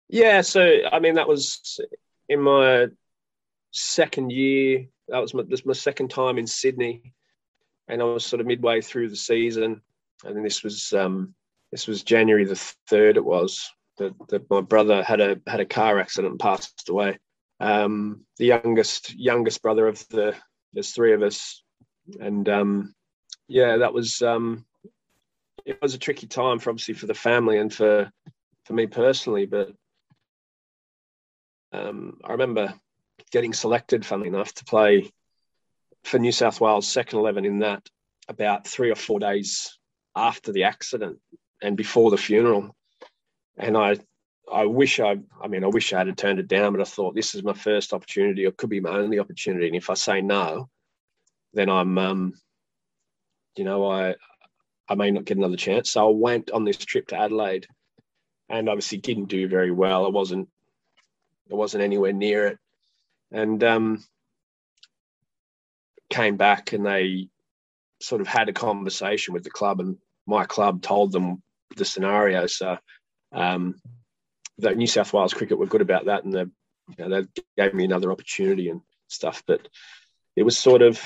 Yeah. 0.09 0.43
So 0.43 0.81
I 0.93 1.01
mean, 1.01 1.15
that 1.15 1.27
was 1.27 1.81
in 2.29 2.41
my 2.41 2.87
second 3.73 4.31
year. 4.31 4.87
That 5.09 5.19
was 5.19 5.35
my, 5.35 5.43
this 5.43 5.65
was 5.65 5.79
my 5.79 5.81
second 5.81 6.09
time 6.09 6.39
in 6.39 6.47
Sydney, 6.47 7.15
and 7.89 8.01
I 8.01 8.05
was 8.05 8.25
sort 8.25 8.41
of 8.41 8.47
midway 8.47 8.81
through 8.81 9.09
the 9.09 9.17
season, 9.17 9.81
and 10.25 10.37
then 10.37 10.45
this 10.45 10.63
was 10.63 10.93
um, 10.93 11.35
this 11.73 11.89
was 11.89 12.05
January 12.05 12.45
the 12.45 12.55
third. 12.87 13.17
It 13.17 13.25
was 13.25 13.69
that 14.29 14.51
my 14.51 14.61
brother 14.61 15.03
had 15.03 15.21
a 15.21 15.41
had 15.47 15.61
a 15.61 15.67
car 15.67 15.99
accident 15.99 16.33
and 16.33 16.41
passed 16.41 16.89
away. 16.89 17.19
Um, 17.61 18.25
the 18.39 18.47
youngest 18.47 19.15
youngest 19.15 19.63
brother 19.63 19.87
of 19.87 20.07
the 20.09 20.35
there's 20.73 20.93
three 20.93 21.13
of 21.13 21.23
us, 21.23 21.63
and 22.19 22.49
um, 22.49 22.95
yeah, 23.49 23.79
that 23.79 23.93
was 23.93 24.23
um, 24.23 24.65
it 25.65 25.81
was 25.83 25.95
a 25.95 25.99
tricky 25.99 26.27
time 26.27 26.59
for 26.59 26.71
obviously 26.71 26.95
for 26.95 27.07
the 27.07 27.15
family 27.15 27.59
and 27.59 27.73
for 27.73 28.11
for 28.65 28.73
me 28.73 28.87
personally. 28.87 29.47
But 29.47 29.73
um, 31.73 32.19
I 32.25 32.33
remember 32.33 32.75
getting 33.31 33.53
selected, 33.53 34.07
funnily 34.07 34.29
enough, 34.29 34.53
to 34.55 34.65
play 34.65 35.11
for 36.05 36.19
New 36.19 36.33
South 36.33 36.61
Wales 36.61 36.89
second 36.89 37.19
eleven 37.19 37.45
in 37.45 37.59
that 37.61 37.87
about 38.29 38.67
three 38.67 38.91
or 38.91 38.97
four 38.97 39.19
days 39.19 39.79
after 40.17 40.53
the 40.53 40.65
accident 40.65 41.19
and 41.63 41.77
before 41.77 42.11
the 42.11 42.17
funeral. 42.17 42.75
And 43.61 43.77
I 43.77 43.97
I 44.53 44.65
wish 44.65 44.99
I, 44.99 45.17
I 45.41 45.47
mean, 45.47 45.63
I 45.63 45.69
wish 45.69 45.93
I 45.93 46.05
had 46.05 46.19
turned 46.19 46.41
it 46.41 46.49
down, 46.49 46.73
but 46.73 46.81
I 46.81 46.85
thought 46.85 47.15
this 47.15 47.35
is 47.35 47.45
my 47.45 47.53
first 47.53 47.93
opportunity, 47.93 48.47
or 48.47 48.51
could 48.51 48.71
be 48.71 48.81
my 48.81 48.91
only 48.91 49.21
opportunity. 49.21 49.69
And 49.69 49.77
if 49.77 49.91
I 49.91 49.95
say 49.95 50.21
no, 50.21 50.69
then 51.55 51.69
I'm, 51.69 51.97
um, 51.99 52.35
you 53.57 53.65
know, 53.65 53.89
I 53.89 54.17
I 54.89 54.95
may 54.97 55.11
not 55.11 55.25
get 55.25 55.37
another 55.37 55.57
chance. 55.57 55.91
So 55.91 56.09
I 56.09 56.13
went 56.13 56.51
on 56.51 56.65
this 56.65 56.79
trip 56.79 57.07
to 57.09 57.17
Adelaide, 57.17 57.67
and 58.49 58.69
obviously 58.69 58.99
didn't 58.99 59.27
do 59.27 59.47
very 59.47 59.71
well. 59.71 60.05
I 60.05 60.09
wasn't 60.09 60.49
I 61.53 61.55
wasn't 61.55 61.85
anywhere 61.85 62.13
near 62.13 62.47
it, 62.49 62.59
and 63.31 63.63
um, 63.63 64.05
came 66.09 66.37
back 66.37 66.73
and 66.73 66.85
they 66.85 67.29
sort 68.01 68.21
of 68.21 68.27
had 68.27 68.49
a 68.49 68.53
conversation 68.53 69.35
with 69.35 69.45
the 69.45 69.51
club, 69.51 69.81
and 69.81 69.97
my 70.27 70.45
club 70.45 70.83
told 70.83 71.13
them 71.13 71.43
the 71.77 71.85
scenario. 71.85 72.47
So 72.47 72.79
um, 73.33 73.77
the 74.59 74.75
New 74.75 74.87
South 74.87 75.13
Wales 75.13 75.35
cricket 75.35 75.59
were 75.59 75.67
good 75.67 75.81
about 75.81 76.07
that, 76.07 76.25
and 76.25 76.35
they, 76.35 76.45
you 76.99 77.09
know, 77.09 77.23
they 77.23 77.43
gave 77.57 77.75
me 77.75 77.85
another 77.85 78.13
opportunity 78.13 78.69
and 78.69 78.81
stuff. 79.09 79.43
But 79.47 79.67
it 80.37 80.43
was 80.43 80.59
sort 80.59 80.83
of 80.83 81.01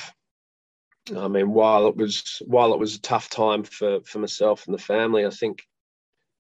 I 1.15 1.29
mean, 1.29 1.53
while 1.53 1.87
it 1.89 1.97
was 1.97 2.41
while 2.47 2.73
it 2.73 2.79
was 2.79 2.95
a 2.95 3.01
tough 3.01 3.29
time 3.29 3.65
for 3.65 4.01
for 4.05 4.19
myself 4.19 4.67
and 4.67 4.75
the 4.75 4.83
family, 4.83 5.27
I 5.27 5.31
think 5.31 5.63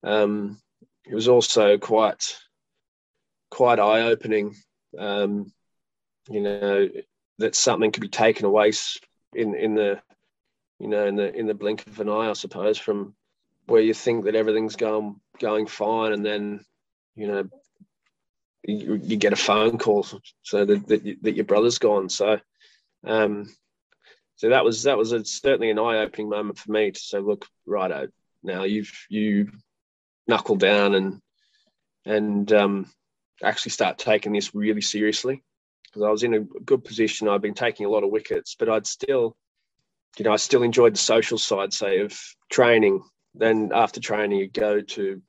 um, 0.02 0.58
it 1.04 1.14
was 1.14 1.28
also 1.28 1.76
quite 1.76 2.36
quite 3.50 3.78
eye 3.78 4.02
opening. 4.02 4.54
Um, 4.98 5.52
you 6.30 6.40
know 6.40 6.88
that 7.38 7.54
something 7.54 7.92
could 7.92 8.00
be 8.00 8.08
taken 8.08 8.46
away 8.46 8.72
in 9.34 9.54
in 9.54 9.74
the 9.74 10.00
you 10.78 10.88
know 10.88 11.06
in 11.06 11.16
the 11.16 11.34
in 11.34 11.46
the 11.46 11.54
blink 11.54 11.86
of 11.86 12.00
an 12.00 12.08
eye, 12.08 12.30
I 12.30 12.32
suppose, 12.32 12.78
from 12.78 13.14
where 13.66 13.82
you 13.82 13.92
think 13.92 14.24
that 14.24 14.34
everything's 14.34 14.76
going 14.76 15.20
going 15.38 15.66
fine, 15.66 16.12
and 16.12 16.24
then 16.24 16.64
you 17.14 17.26
know 17.26 17.48
you, 18.62 18.94
you 19.02 19.16
get 19.16 19.32
a 19.32 19.36
phone 19.36 19.78
call 19.78 20.06
so 20.42 20.64
that, 20.64 20.86
that, 20.88 21.16
that 21.22 21.36
your 21.36 21.44
brother's 21.44 21.78
gone. 21.78 22.08
So 22.08 22.40
um, 23.06 23.46
so 24.36 24.48
that 24.50 24.64
was 24.64 24.84
that 24.84 24.98
was 24.98 25.12
a, 25.12 25.24
certainly 25.24 25.70
an 25.70 25.78
eye 25.78 25.98
opening 25.98 26.28
moment 26.28 26.58
for 26.58 26.72
me 26.72 26.90
to 26.90 27.00
say, 27.00 27.18
look, 27.18 27.46
righto, 27.66 28.08
now 28.42 28.64
you've 28.64 28.92
you 29.08 29.50
knuckle 30.26 30.56
down 30.56 30.94
and 30.94 31.20
and 32.04 32.52
um, 32.52 32.90
actually 33.42 33.70
start 33.70 33.98
taking 33.98 34.32
this 34.32 34.54
really 34.54 34.80
seriously 34.80 35.42
because 35.86 36.02
I 36.02 36.10
was 36.10 36.22
in 36.22 36.34
a 36.34 36.40
good 36.40 36.84
position. 36.84 37.28
I'd 37.28 37.42
been 37.42 37.54
taking 37.54 37.86
a 37.86 37.90
lot 37.90 38.04
of 38.04 38.10
wickets, 38.10 38.56
but 38.58 38.68
I'd 38.68 38.86
still, 38.86 39.36
you 40.18 40.24
know, 40.24 40.32
I 40.32 40.36
still 40.36 40.62
enjoyed 40.62 40.94
the 40.94 40.98
social 40.98 41.38
side, 41.38 41.72
say, 41.72 42.00
of 42.00 42.18
training. 42.50 43.02
Then 43.34 43.70
after 43.74 44.00
training, 44.00 44.38
you 44.38 44.48
go 44.48 44.80
to 44.80 45.20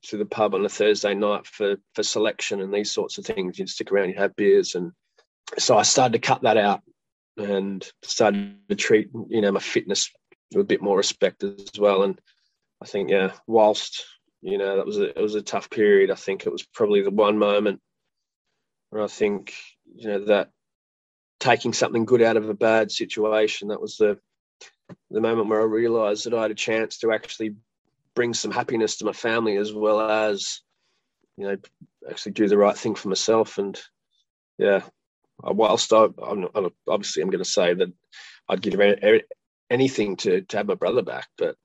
to 0.00 0.16
the 0.16 0.26
pub 0.26 0.54
on 0.54 0.64
a 0.64 0.68
Thursday 0.68 1.14
night 1.14 1.46
for 1.46 1.76
for 1.94 2.02
selection 2.02 2.60
and 2.60 2.72
these 2.72 2.92
sorts 2.92 3.18
of 3.18 3.26
things. 3.26 3.58
You'd 3.58 3.68
stick 3.68 3.90
around, 3.90 4.08
you'd 4.08 4.18
have 4.18 4.36
beers, 4.36 4.74
and 4.74 4.92
so 5.58 5.76
I 5.76 5.82
started 5.82 6.12
to 6.12 6.26
cut 6.26 6.42
that 6.42 6.56
out 6.56 6.82
and 7.36 7.88
started 8.02 8.56
to 8.68 8.74
treat 8.74 9.08
you 9.28 9.40
know 9.40 9.52
my 9.52 9.60
fitness 9.60 10.10
with 10.52 10.62
a 10.62 10.66
bit 10.66 10.82
more 10.82 10.96
respect 10.96 11.42
as 11.44 11.70
well. 11.78 12.02
And 12.02 12.20
I 12.82 12.86
think 12.86 13.10
yeah, 13.10 13.32
whilst 13.46 14.04
you 14.40 14.58
know 14.58 14.76
that 14.76 14.86
was 14.86 14.98
a, 14.98 15.16
it 15.16 15.22
was 15.22 15.34
a 15.34 15.42
tough 15.42 15.70
period, 15.70 16.10
I 16.10 16.16
think 16.16 16.46
it 16.46 16.52
was 16.52 16.66
probably 16.66 17.02
the 17.02 17.10
one 17.10 17.38
moment 17.38 17.80
where 18.90 19.02
I 19.02 19.08
think 19.08 19.54
you 19.94 20.08
know 20.08 20.24
that 20.26 20.50
taking 21.40 21.72
something 21.72 22.04
good 22.04 22.22
out 22.22 22.36
of 22.36 22.48
a 22.48 22.54
bad 22.54 22.90
situation 22.90 23.68
that 23.68 23.80
was 23.80 23.96
the 23.96 24.18
the 25.10 25.20
moment 25.20 25.48
where 25.48 25.60
I 25.60 25.64
realised 25.64 26.26
that 26.26 26.34
I 26.34 26.42
had 26.42 26.50
a 26.50 26.56
chance 26.56 26.98
to 26.98 27.12
actually 27.12 27.54
bring 28.14 28.34
some 28.34 28.50
happiness 28.50 28.96
to 28.96 29.04
my 29.04 29.12
family 29.12 29.56
as 29.56 29.72
well 29.72 30.00
as 30.00 30.60
you 31.36 31.46
know 31.46 31.56
actually 32.10 32.32
do 32.32 32.48
the 32.48 32.58
right 32.58 32.76
thing 32.76 32.94
for 32.94 33.08
myself 33.08 33.58
and 33.58 33.80
yeah 34.58 34.82
whilst 35.42 35.92
I, 35.92 36.04
am 36.04 36.48
obviously 36.88 37.22
I'm 37.22 37.30
going 37.30 37.44
to 37.44 37.50
say 37.50 37.74
that 37.74 37.92
I'd 38.48 38.62
give 38.62 38.80
anything 39.70 40.16
to 40.16 40.42
to 40.42 40.56
have 40.56 40.66
my 40.66 40.74
brother 40.74 41.02
back, 41.02 41.28
but 41.36 41.56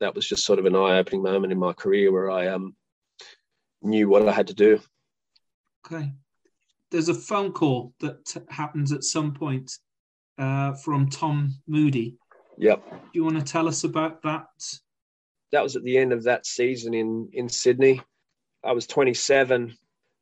that 0.00 0.14
was 0.14 0.26
just 0.26 0.44
sort 0.44 0.58
of 0.58 0.66
an 0.66 0.76
eye-opening 0.76 1.22
moment 1.22 1.52
in 1.52 1.58
my 1.58 1.72
career 1.72 2.12
where 2.12 2.30
I 2.30 2.48
um 2.48 2.74
knew 3.82 4.08
what 4.08 4.26
I 4.28 4.32
had 4.32 4.48
to 4.48 4.54
do. 4.54 4.80
Okay, 5.86 6.12
there's 6.90 7.08
a 7.08 7.14
phone 7.14 7.52
call 7.52 7.92
that 8.00 8.44
happens 8.48 8.92
at 8.92 9.04
some 9.04 9.32
point 9.32 9.72
uh, 10.38 10.74
from 10.74 11.08
Tom 11.08 11.54
Moody. 11.66 12.16
Yep. 12.60 12.90
Do 12.90 12.96
you 13.14 13.24
want 13.24 13.38
to 13.38 13.52
tell 13.52 13.66
us 13.66 13.84
about 13.84 14.22
that? 14.22 14.46
That 15.52 15.62
was 15.62 15.76
at 15.76 15.82
the 15.82 15.98
end 15.98 16.12
of 16.12 16.24
that 16.24 16.46
season 16.46 16.94
in 16.94 17.30
in 17.32 17.48
Sydney. 17.48 18.00
I 18.64 18.72
was 18.72 18.86
27 18.86 19.76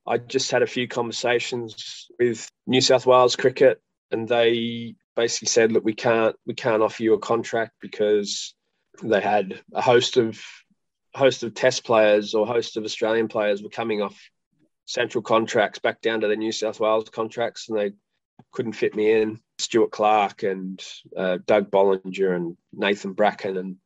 I 0.09 0.17
just 0.17 0.51
had 0.51 0.63
a 0.63 0.67
few 0.67 0.89
conversations 0.89 2.07
with 2.19 2.51
New 2.67 2.81
South 2.81 3.05
Wales 3.05 3.37
Cricket, 3.37 3.83
and 4.11 4.27
they 4.27 4.95
basically 5.15 5.49
said, 5.49 5.71
"Look, 5.71 5.85
we 5.85 5.93
can't 5.93 6.35
we 6.47 6.55
can't 6.55 6.83
offer 6.83 7.03
you 7.03 7.13
a 7.13 7.19
contract 7.19 7.73
because 7.81 8.55
they 9.03 9.21
had 9.21 9.61
a 9.75 9.83
host 9.83 10.17
of 10.17 10.41
host 11.15 11.43
of 11.43 11.53
Test 11.55 11.85
players 11.85 12.35
or 12.35 12.47
host 12.47 12.77
of 12.79 12.85
Australian 12.85 13.29
players 13.29 13.63
were 13.63 13.69
coming 13.69 14.01
off 14.01 14.19
central 14.87 15.21
contracts 15.21 15.79
back 15.79 16.01
down 16.01 16.23
to 16.23 16.27
their 16.27 16.37
New 16.37 16.53
South 16.53 16.81
Wales 16.81 17.11
contracts, 17.11 17.69
and 17.69 17.79
they 17.79 17.93
couldn't 18.53 18.73
fit 18.73 18.95
me 18.95 19.13
in. 19.13 19.41
Stuart 19.59 19.91
Clark 19.91 20.43
and 20.43 20.83
uh, 21.17 21.39
Doug 21.47 21.71
Bollinger 21.71 22.35
and 22.35 22.57
Nathan 22.73 23.13
Bracken, 23.13 23.57
and 23.57 23.77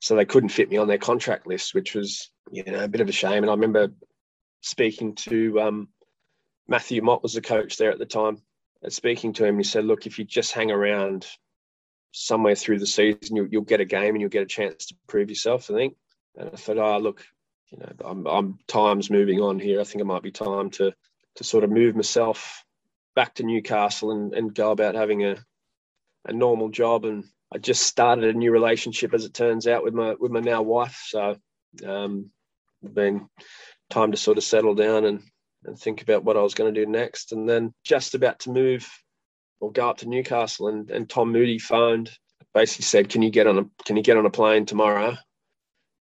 so 0.00 0.16
they 0.16 0.24
couldn't 0.24 0.48
fit 0.50 0.70
me 0.70 0.76
on 0.76 0.88
their 0.88 0.98
contract 0.98 1.46
list, 1.46 1.74
which 1.74 1.94
was 1.94 2.30
you 2.50 2.64
know 2.64 2.84
a 2.84 2.88
bit 2.88 3.00
of 3.00 3.08
a 3.08 3.12
shame. 3.12 3.44
And 3.44 3.50
I 3.50 3.54
remember 3.54 3.92
speaking 4.60 5.14
to 5.14 5.60
um, 5.60 5.88
Matthew 6.68 7.02
Mott 7.02 7.22
was 7.22 7.34
the 7.34 7.40
coach 7.40 7.76
there 7.76 7.90
at 7.90 7.98
the 7.98 8.06
time. 8.06 8.38
And 8.82 8.92
speaking 8.92 9.32
to 9.34 9.44
him, 9.44 9.56
he 9.58 9.64
said, 9.64 9.84
"Look, 9.84 10.06
if 10.06 10.18
you 10.18 10.24
just 10.24 10.52
hang 10.52 10.72
around 10.72 11.26
somewhere 12.10 12.56
through 12.56 12.80
the 12.80 12.86
season, 12.86 13.36
you'll, 13.36 13.48
you'll 13.48 13.62
get 13.62 13.80
a 13.80 13.84
game 13.84 14.14
and 14.14 14.20
you'll 14.20 14.30
get 14.30 14.42
a 14.42 14.46
chance 14.46 14.86
to 14.86 14.96
prove 15.06 15.30
yourself." 15.30 15.70
I 15.70 15.74
think. 15.74 15.96
And 16.36 16.50
I 16.52 16.56
thought, 16.56 16.78
"Oh, 16.78 16.98
look, 16.98 17.24
you 17.70 17.78
know, 17.78 17.92
I'm, 18.04 18.26
I'm 18.26 18.58
time's 18.66 19.10
moving 19.10 19.40
on 19.40 19.60
here. 19.60 19.80
I 19.80 19.84
think 19.84 20.00
it 20.00 20.06
might 20.06 20.22
be 20.22 20.32
time 20.32 20.70
to 20.70 20.92
to 21.36 21.44
sort 21.44 21.64
of 21.64 21.70
move 21.70 21.94
myself 21.94 22.64
back 23.14 23.34
to 23.34 23.42
Newcastle 23.42 24.10
and, 24.10 24.32
and 24.34 24.54
go 24.54 24.70
about 24.70 24.94
having 24.94 25.24
a 25.24 25.36
a 26.24 26.32
normal 26.32 26.68
job. 26.68 27.04
And 27.04 27.24
I 27.52 27.58
just 27.58 27.82
started 27.82 28.24
a 28.24 28.38
new 28.38 28.52
relationship, 28.52 29.14
as 29.14 29.24
it 29.24 29.34
turns 29.34 29.66
out, 29.66 29.82
with 29.82 29.94
my 29.94 30.14
with 30.14 30.32
my 30.32 30.40
now 30.40 30.62
wife. 30.62 31.04
So, 31.08 31.36
um, 31.86 32.30
been 32.82 33.28
time 33.90 34.10
to 34.12 34.16
sort 34.16 34.38
of 34.38 34.44
settle 34.44 34.74
down 34.74 35.04
and 35.04 35.22
and 35.64 35.78
think 35.78 36.02
about 36.02 36.24
what 36.24 36.36
I 36.36 36.42
was 36.42 36.54
going 36.54 36.72
to 36.72 36.84
do 36.84 36.90
next. 36.90 37.32
And 37.32 37.48
then 37.48 37.72
just 37.84 38.14
about 38.14 38.40
to 38.40 38.50
move 38.50 38.88
or 39.60 39.70
go 39.70 39.90
up 39.90 39.98
to 39.98 40.08
Newcastle, 40.08 40.68
and 40.68 40.90
and 40.90 41.08
Tom 41.08 41.32
Moody 41.32 41.58
phoned, 41.58 42.10
basically 42.54 42.84
said, 42.84 43.08
"Can 43.08 43.22
you 43.22 43.30
get 43.30 43.46
on 43.46 43.58
a 43.58 43.64
Can 43.84 43.96
you 43.96 44.02
get 44.02 44.16
on 44.16 44.26
a 44.26 44.30
plane 44.30 44.66
tomorrow?" 44.66 45.16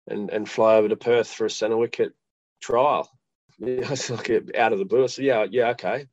And, 0.08 0.30
and 0.30 0.48
fly 0.48 0.76
over 0.76 0.88
to 0.88 0.94
Perth 0.94 1.26
for 1.26 1.46
a 1.46 1.50
centre 1.50 1.76
wicket 1.76 2.12
trial. 2.60 3.10
Yeah, 3.58 3.86
I 3.90 4.12
like 4.12 4.54
out 4.56 4.72
of 4.72 4.78
the 4.78 4.84
blue. 4.84 5.02
I 5.02 5.06
said, 5.06 5.24
yeah, 5.24 5.46
yeah, 5.50 5.70
okay. 5.70 6.06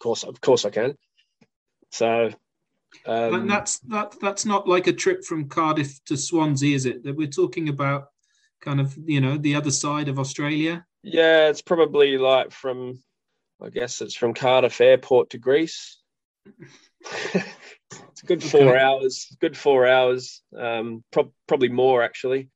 Of 0.00 0.02
course, 0.02 0.24
of 0.24 0.40
course 0.40 0.64
I 0.64 0.70
can. 0.70 0.96
So 1.90 2.30
um, 3.06 3.34
and 3.34 3.50
that's 3.50 3.78
that 3.80 4.14
that's 4.20 4.44
not 4.44 4.68
like 4.68 4.86
a 4.86 4.92
trip 4.92 5.24
from 5.24 5.48
Cardiff 5.48 6.02
to 6.06 6.16
Swansea, 6.16 6.74
is 6.74 6.86
it? 6.86 7.04
That 7.04 7.16
we're 7.16 7.28
talking 7.28 7.68
about 7.68 8.08
kind 8.60 8.80
of, 8.80 8.96
you 9.06 9.20
know, 9.20 9.36
the 9.38 9.54
other 9.54 9.70
side 9.70 10.08
of 10.08 10.18
Australia. 10.18 10.84
Yeah, 11.02 11.48
it's 11.48 11.62
probably 11.62 12.18
like 12.18 12.50
from 12.50 13.02
I 13.62 13.70
guess 13.70 14.00
it's 14.00 14.14
from 14.14 14.34
Cardiff 14.34 14.80
Airport 14.80 15.30
to 15.30 15.38
Greece. 15.38 15.98
it's 17.34 18.22
a 18.22 18.26
good 18.26 18.42
four 18.42 18.74
okay. 18.74 18.78
hours. 18.78 19.34
Good 19.40 19.56
four 19.56 19.86
hours. 19.86 20.42
Um, 20.56 21.04
pro- 21.10 21.32
probably 21.46 21.68
more 21.68 22.02
actually. 22.02 22.50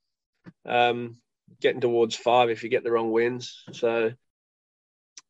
Um, 0.67 1.17
getting 1.61 1.81
towards 1.81 2.17
five 2.17 2.51
if 2.51 2.63
you 2.63 2.69
get 2.69 2.85
the 2.85 2.93
wrong 2.93 3.11
winds. 3.11 3.63
So, 3.73 4.13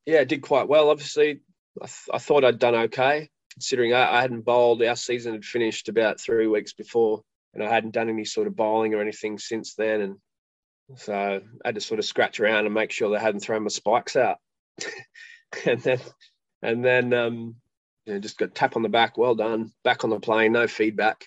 yeah, 0.06 0.24
did 0.24 0.42
quite 0.42 0.68
well. 0.68 0.90
Obviously, 0.90 1.40
I, 1.82 1.86
th- 1.86 2.08
I 2.12 2.18
thought 2.18 2.44
I'd 2.44 2.58
done 2.58 2.74
okay 2.74 3.28
considering 3.54 3.94
I, 3.94 4.18
I, 4.18 4.20
hadn't 4.20 4.44
bowled. 4.44 4.82
Our 4.82 4.96
season 4.96 5.32
had 5.32 5.44
finished 5.44 5.88
about 5.88 6.20
three 6.20 6.46
weeks 6.46 6.72
before, 6.72 7.22
and 7.54 7.62
I 7.62 7.72
hadn't 7.72 7.94
done 7.94 8.08
any 8.08 8.24
sort 8.24 8.46
of 8.46 8.56
bowling 8.56 8.94
or 8.94 9.00
anything 9.00 9.38
since 9.38 9.74
then. 9.74 10.00
And 10.00 10.16
so 10.96 11.14
I 11.14 11.40
had 11.64 11.76
to 11.76 11.80
sort 11.80 12.00
of 12.00 12.04
scratch 12.04 12.40
around 12.40 12.66
and 12.66 12.74
make 12.74 12.90
sure 12.90 13.10
they 13.10 13.22
hadn't 13.22 13.40
thrown 13.40 13.62
my 13.62 13.68
spikes 13.68 14.16
out. 14.16 14.38
and 15.66 15.80
then, 15.80 16.00
and 16.62 16.84
then, 16.84 17.12
um, 17.14 17.54
you 18.06 18.14
know, 18.14 18.20
just 18.20 18.38
got 18.38 18.54
tap 18.54 18.76
on 18.76 18.82
the 18.82 18.88
back. 18.88 19.16
Well 19.16 19.36
done. 19.36 19.72
Back 19.84 20.04
on 20.04 20.10
the 20.10 20.20
plane. 20.20 20.52
No 20.52 20.66
feedback. 20.66 21.26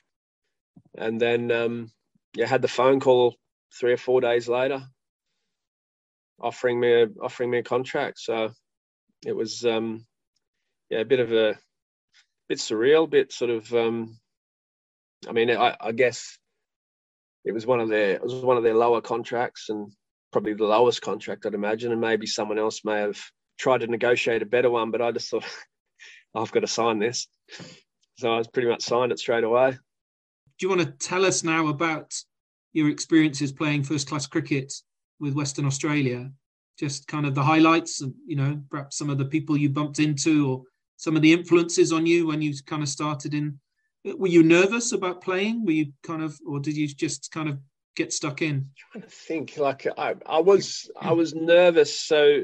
And 0.98 1.20
then, 1.20 1.52
um, 1.52 1.92
yeah, 2.36 2.46
had 2.46 2.62
the 2.62 2.68
phone 2.68 3.00
call 3.00 3.36
three 3.74 3.94
or 3.94 3.98
four 3.98 4.22
days 4.22 4.50
later, 4.50 4.84
offering 6.40 6.80
me 6.80 7.04
a, 7.04 7.08
offering 7.22 7.50
me 7.50 7.60
a 7.60 7.64
contract. 7.64 8.20
So 8.20 8.52
it 9.26 9.36
was 9.36 9.66
um, 9.66 10.06
yeah 10.90 11.00
a 11.00 11.06
bit 11.06 11.20
of 11.20 11.32
a 11.32 11.58
bit 12.50 12.60
surreal, 12.60 13.10
bit 13.10 13.32
sort 13.32 13.52
of. 13.52 13.74
Um, 13.74 14.18
I 15.28 15.32
mean, 15.32 15.50
I, 15.50 15.76
I 15.80 15.92
guess 15.92 16.38
it 17.44 17.54
was 17.54 17.66
one 17.66 17.80
of 17.80 17.90
their 17.90 18.16
it 18.16 18.24
was 18.24 18.36
one 18.36 18.58
of 18.58 18.64
their 18.64 18.76
lower 18.76 19.02
contracts 19.02 19.70
and 19.70 19.92
probably 20.32 20.54
the 20.54 20.66
lowest 20.66 21.02
contract 21.02 21.46
I'd 21.46 21.54
imagine, 21.54 21.92
and 21.92 22.02
maybe 22.02 22.28
someone 22.28 22.60
else 22.60 22.84
may 22.84 23.00
have 23.00 23.20
tried 23.60 23.80
to 23.80 23.88
negotiate 23.88 24.42
a 24.42 24.46
better 24.46 24.70
one, 24.70 24.92
but 24.92 25.02
I 25.02 25.12
just 25.12 25.30
thought 25.30 25.46
I've 26.36 26.52
got 26.52 26.62
to 26.62 26.68
sign 26.68 27.00
this, 27.00 27.28
so 28.18 28.34
I 28.34 28.38
was 28.38 28.48
pretty 28.48 28.70
much 28.70 28.84
signed 28.84 29.12
it 29.12 29.20
straight 29.20 29.44
away. 29.44 29.72
Do 29.72 30.66
you 30.66 30.70
want 30.70 30.82
to 30.82 31.08
tell 31.08 31.26
us 31.26 31.44
now 31.44 31.68
about 31.68 32.14
your 32.74 32.90
experiences 32.90 33.52
playing 33.52 33.84
first 33.84 34.08
class 34.08 34.28
cricket 34.28 34.74
with 35.20 35.34
Western 35.34 35.66
Australia, 35.66 36.32
just 36.78 37.08
kind 37.08 37.26
of 37.26 37.34
the 37.34 37.44
highlights 37.44 38.02
and, 38.02 38.14
you 38.26 38.36
know, 38.36 38.62
perhaps 38.70 38.98
some 38.98 39.10
of 39.10 39.18
the 39.18 39.26
people 39.26 39.58
you 39.58 39.70
bumped 39.70 40.00
into 40.00 40.52
or 40.52 40.64
some 40.98 41.16
of 41.16 41.22
the 41.22 41.34
influences 41.34 41.92
on 41.92 42.06
you 42.06 42.28
when 42.28 42.42
you 42.42 42.54
kind 42.66 42.84
of 42.84 42.90
started 42.90 43.34
in. 43.34 43.60
Were 44.04 44.28
you 44.28 44.44
nervous 44.44 44.92
about 44.92 45.22
playing? 45.22 45.66
Were 45.66 45.72
you 45.72 45.94
kind 46.04 46.22
of, 46.22 46.38
or 46.48 46.60
did 46.60 46.78
you 46.78 46.88
just 46.88 47.32
kind 47.32 47.50
of 47.50 47.60
get 47.96 48.14
stuck 48.14 48.42
in? 48.42 48.70
To 48.94 49.02
think, 49.02 49.58
like 49.58 49.88
I, 49.98 50.16
I 50.26 50.40
was, 50.40 50.90
I 51.00 51.14
was 51.14 51.34
nervous. 51.34 52.00
So 52.00 52.44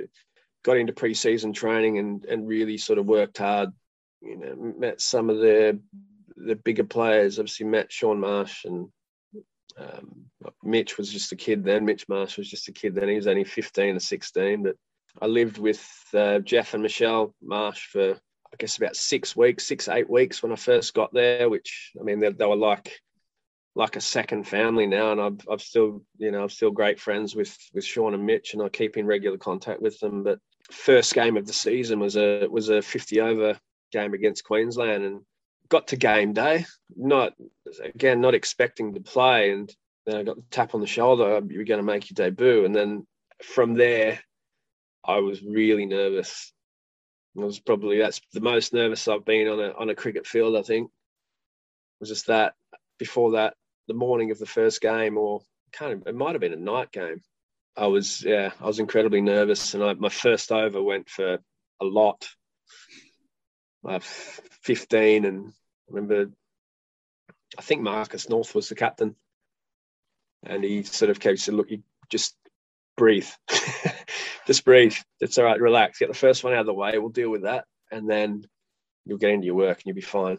got 0.63 0.77
into 0.77 0.93
pre-season 0.93 1.53
training 1.53 1.99
and 1.99 2.25
and 2.25 2.47
really 2.47 2.77
sort 2.77 2.99
of 2.99 3.05
worked 3.05 3.37
hard. 3.37 3.69
You 4.21 4.37
know, 4.37 4.73
met 4.77 5.01
some 5.01 5.29
of 5.29 5.37
the 5.37 5.79
the 6.35 6.55
bigger 6.55 6.83
players. 6.83 7.39
Obviously, 7.39 7.65
met 7.65 7.91
Shaun 7.91 8.19
Marsh 8.19 8.65
and 8.65 8.89
um, 9.77 10.25
Mitch 10.63 10.97
was 10.97 11.11
just 11.11 11.31
a 11.31 11.35
kid 11.35 11.63
then. 11.63 11.85
Mitch 11.85 12.07
Marsh 12.07 12.37
was 12.37 12.49
just 12.49 12.67
a 12.67 12.71
kid 12.71 12.95
then. 12.95 13.09
He 13.09 13.15
was 13.15 13.27
only 13.27 13.43
15 13.43 13.95
or 13.95 13.99
16. 13.99 14.63
But 14.63 14.75
I 15.21 15.27
lived 15.27 15.57
with 15.57 15.85
uh, 16.13 16.39
Geoff 16.39 16.73
and 16.73 16.83
Michelle 16.83 17.33
Marsh 17.41 17.87
for, 17.87 18.17
I 18.53 18.55
guess, 18.57 18.77
about 18.77 18.95
six 18.95 19.35
weeks, 19.35 19.65
six, 19.65 19.89
eight 19.89 20.09
weeks 20.09 20.43
when 20.43 20.51
I 20.51 20.55
first 20.55 20.93
got 20.93 21.11
there, 21.11 21.49
which, 21.49 21.91
I 21.99 22.03
mean, 22.03 22.19
they, 22.19 22.31
they 22.31 22.45
were 22.45 22.55
like, 22.55 23.01
like 23.75 23.95
a 23.95 24.01
second 24.01 24.47
family 24.47 24.85
now, 24.85 25.11
and 25.11 25.19
I've, 25.21 25.47
I've 25.51 25.61
still, 25.61 26.03
you 26.19 26.31
know, 26.31 26.43
I'm 26.43 26.49
still 26.49 26.69
great 26.69 26.99
friends 26.99 27.35
with 27.35 27.57
with 27.73 27.83
Shaun 27.83 28.13
and 28.13 28.25
Mitch, 28.25 28.53
and 28.53 28.61
I 28.61 28.69
keep 28.69 28.97
in 28.97 29.07
regular 29.07 29.37
contact 29.37 29.81
with 29.81 29.99
them. 29.99 30.23
But 30.23 30.39
first 30.71 31.15
game 31.15 31.37
of 31.37 31.47
the 31.47 31.53
season 31.53 31.99
was 31.99 32.15
a 32.15 32.47
was 32.47 32.69
a 32.69 32.83
50 32.83 33.19
over 33.21 33.57
game 33.91 34.13
against 34.13 34.43
Queensland, 34.43 35.03
and 35.03 35.21
got 35.69 35.87
to 35.87 35.95
game 35.95 36.33
day, 36.33 36.65
not 36.95 37.33
again 37.83 38.21
not 38.21 38.35
expecting 38.35 38.93
to 38.93 39.01
play, 39.01 39.51
and 39.51 39.73
then 40.05 40.17
I 40.17 40.23
got 40.23 40.35
the 40.35 40.43
tap 40.51 40.75
on 40.75 40.81
the 40.81 40.87
shoulder. 40.87 41.23
Oh, 41.23 41.47
you're 41.49 41.65
going 41.65 41.79
to 41.79 41.83
make 41.83 42.11
your 42.11 42.29
debut, 42.29 42.65
and 42.65 42.75
then 42.75 43.07
from 43.41 43.73
there, 43.73 44.19
I 45.03 45.17
was 45.17 45.41
really 45.41 45.87
nervous. 45.87 46.53
I 47.37 47.45
was 47.45 47.59
probably 47.59 47.97
that's 47.97 48.21
the 48.33 48.41
most 48.41 48.73
nervous 48.73 49.07
I've 49.07 49.25
been 49.25 49.47
on 49.47 49.59
a 49.59 49.71
on 49.73 49.89
a 49.89 49.95
cricket 49.95 50.27
field. 50.27 50.55
I 50.55 50.61
think 50.61 50.87
it 50.87 51.99
was 51.99 52.09
just 52.09 52.27
that. 52.27 52.53
Before 52.99 53.31
that, 53.31 53.55
the 53.87 53.95
morning 53.95 54.31
of 54.31 54.39
the 54.39 54.45
first 54.45 54.81
game, 54.81 55.17
or 55.17 55.41
kind 55.71 55.93
of 55.93 56.07
it 56.07 56.15
might 56.15 56.33
have 56.33 56.41
been 56.41 56.53
a 56.53 56.57
night 56.57 56.91
game. 56.91 57.21
I 57.75 57.87
was 57.87 58.23
yeah, 58.23 58.51
I 58.61 58.67
was 58.67 58.79
incredibly 58.79 59.21
nervous, 59.21 59.73
and 59.73 59.83
I, 59.83 59.93
my 59.93 60.09
first 60.09 60.51
over 60.51 60.81
went 60.81 61.09
for 61.09 61.39
a 61.81 61.85
lot. 61.85 62.27
I 63.85 63.93
have 63.93 64.03
15 64.03 65.25
and 65.25 65.47
I 65.49 65.51
remember, 65.89 66.31
I 67.57 67.61
think 67.61 67.81
Marcus 67.81 68.29
North 68.29 68.55
was 68.55 68.69
the 68.69 68.75
captain, 68.75 69.15
and 70.43 70.63
he 70.63 70.83
sort 70.83 71.11
of 71.11 71.19
kept 71.19 71.39
saying, 71.39 71.57
"Look, 71.57 71.71
you 71.71 71.83
just 72.09 72.35
breathe, 72.95 73.27
just 74.47 74.65
breathe. 74.65 74.95
It's 75.19 75.37
all 75.37 75.45
right. 75.45 75.59
Relax. 75.59 75.99
Get 75.99 76.09
the 76.09 76.13
first 76.13 76.43
one 76.43 76.53
out 76.53 76.61
of 76.61 76.65
the 76.65 76.73
way. 76.73 76.97
We'll 76.97 77.09
deal 77.09 77.29
with 77.29 77.43
that, 77.43 77.65
and 77.91 78.09
then 78.09 78.45
you'll 79.05 79.17
get 79.17 79.31
into 79.31 79.45
your 79.45 79.55
work 79.55 79.77
and 79.77 79.85
you'll 79.85 79.95
be 79.95 80.01
fine. 80.01 80.37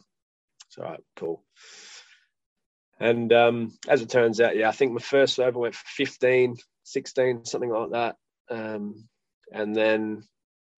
It's 0.67 0.79
all 0.79 0.85
right. 0.85 1.01
Cool." 1.17 1.43
And 3.01 3.33
um, 3.33 3.73
as 3.88 4.03
it 4.03 4.09
turns 4.09 4.40
out, 4.40 4.57
yeah, 4.57 4.69
I 4.69 4.73
think 4.73 4.93
my 4.93 5.01
first 5.01 5.40
over 5.40 5.59
went 5.59 5.75
for 5.75 5.87
15, 5.97 6.57
16, 6.85 7.45
something 7.45 7.71
like 7.71 7.90
that. 7.90 8.17
Um, 8.51 9.09
and 9.53 9.75
then 9.75 10.23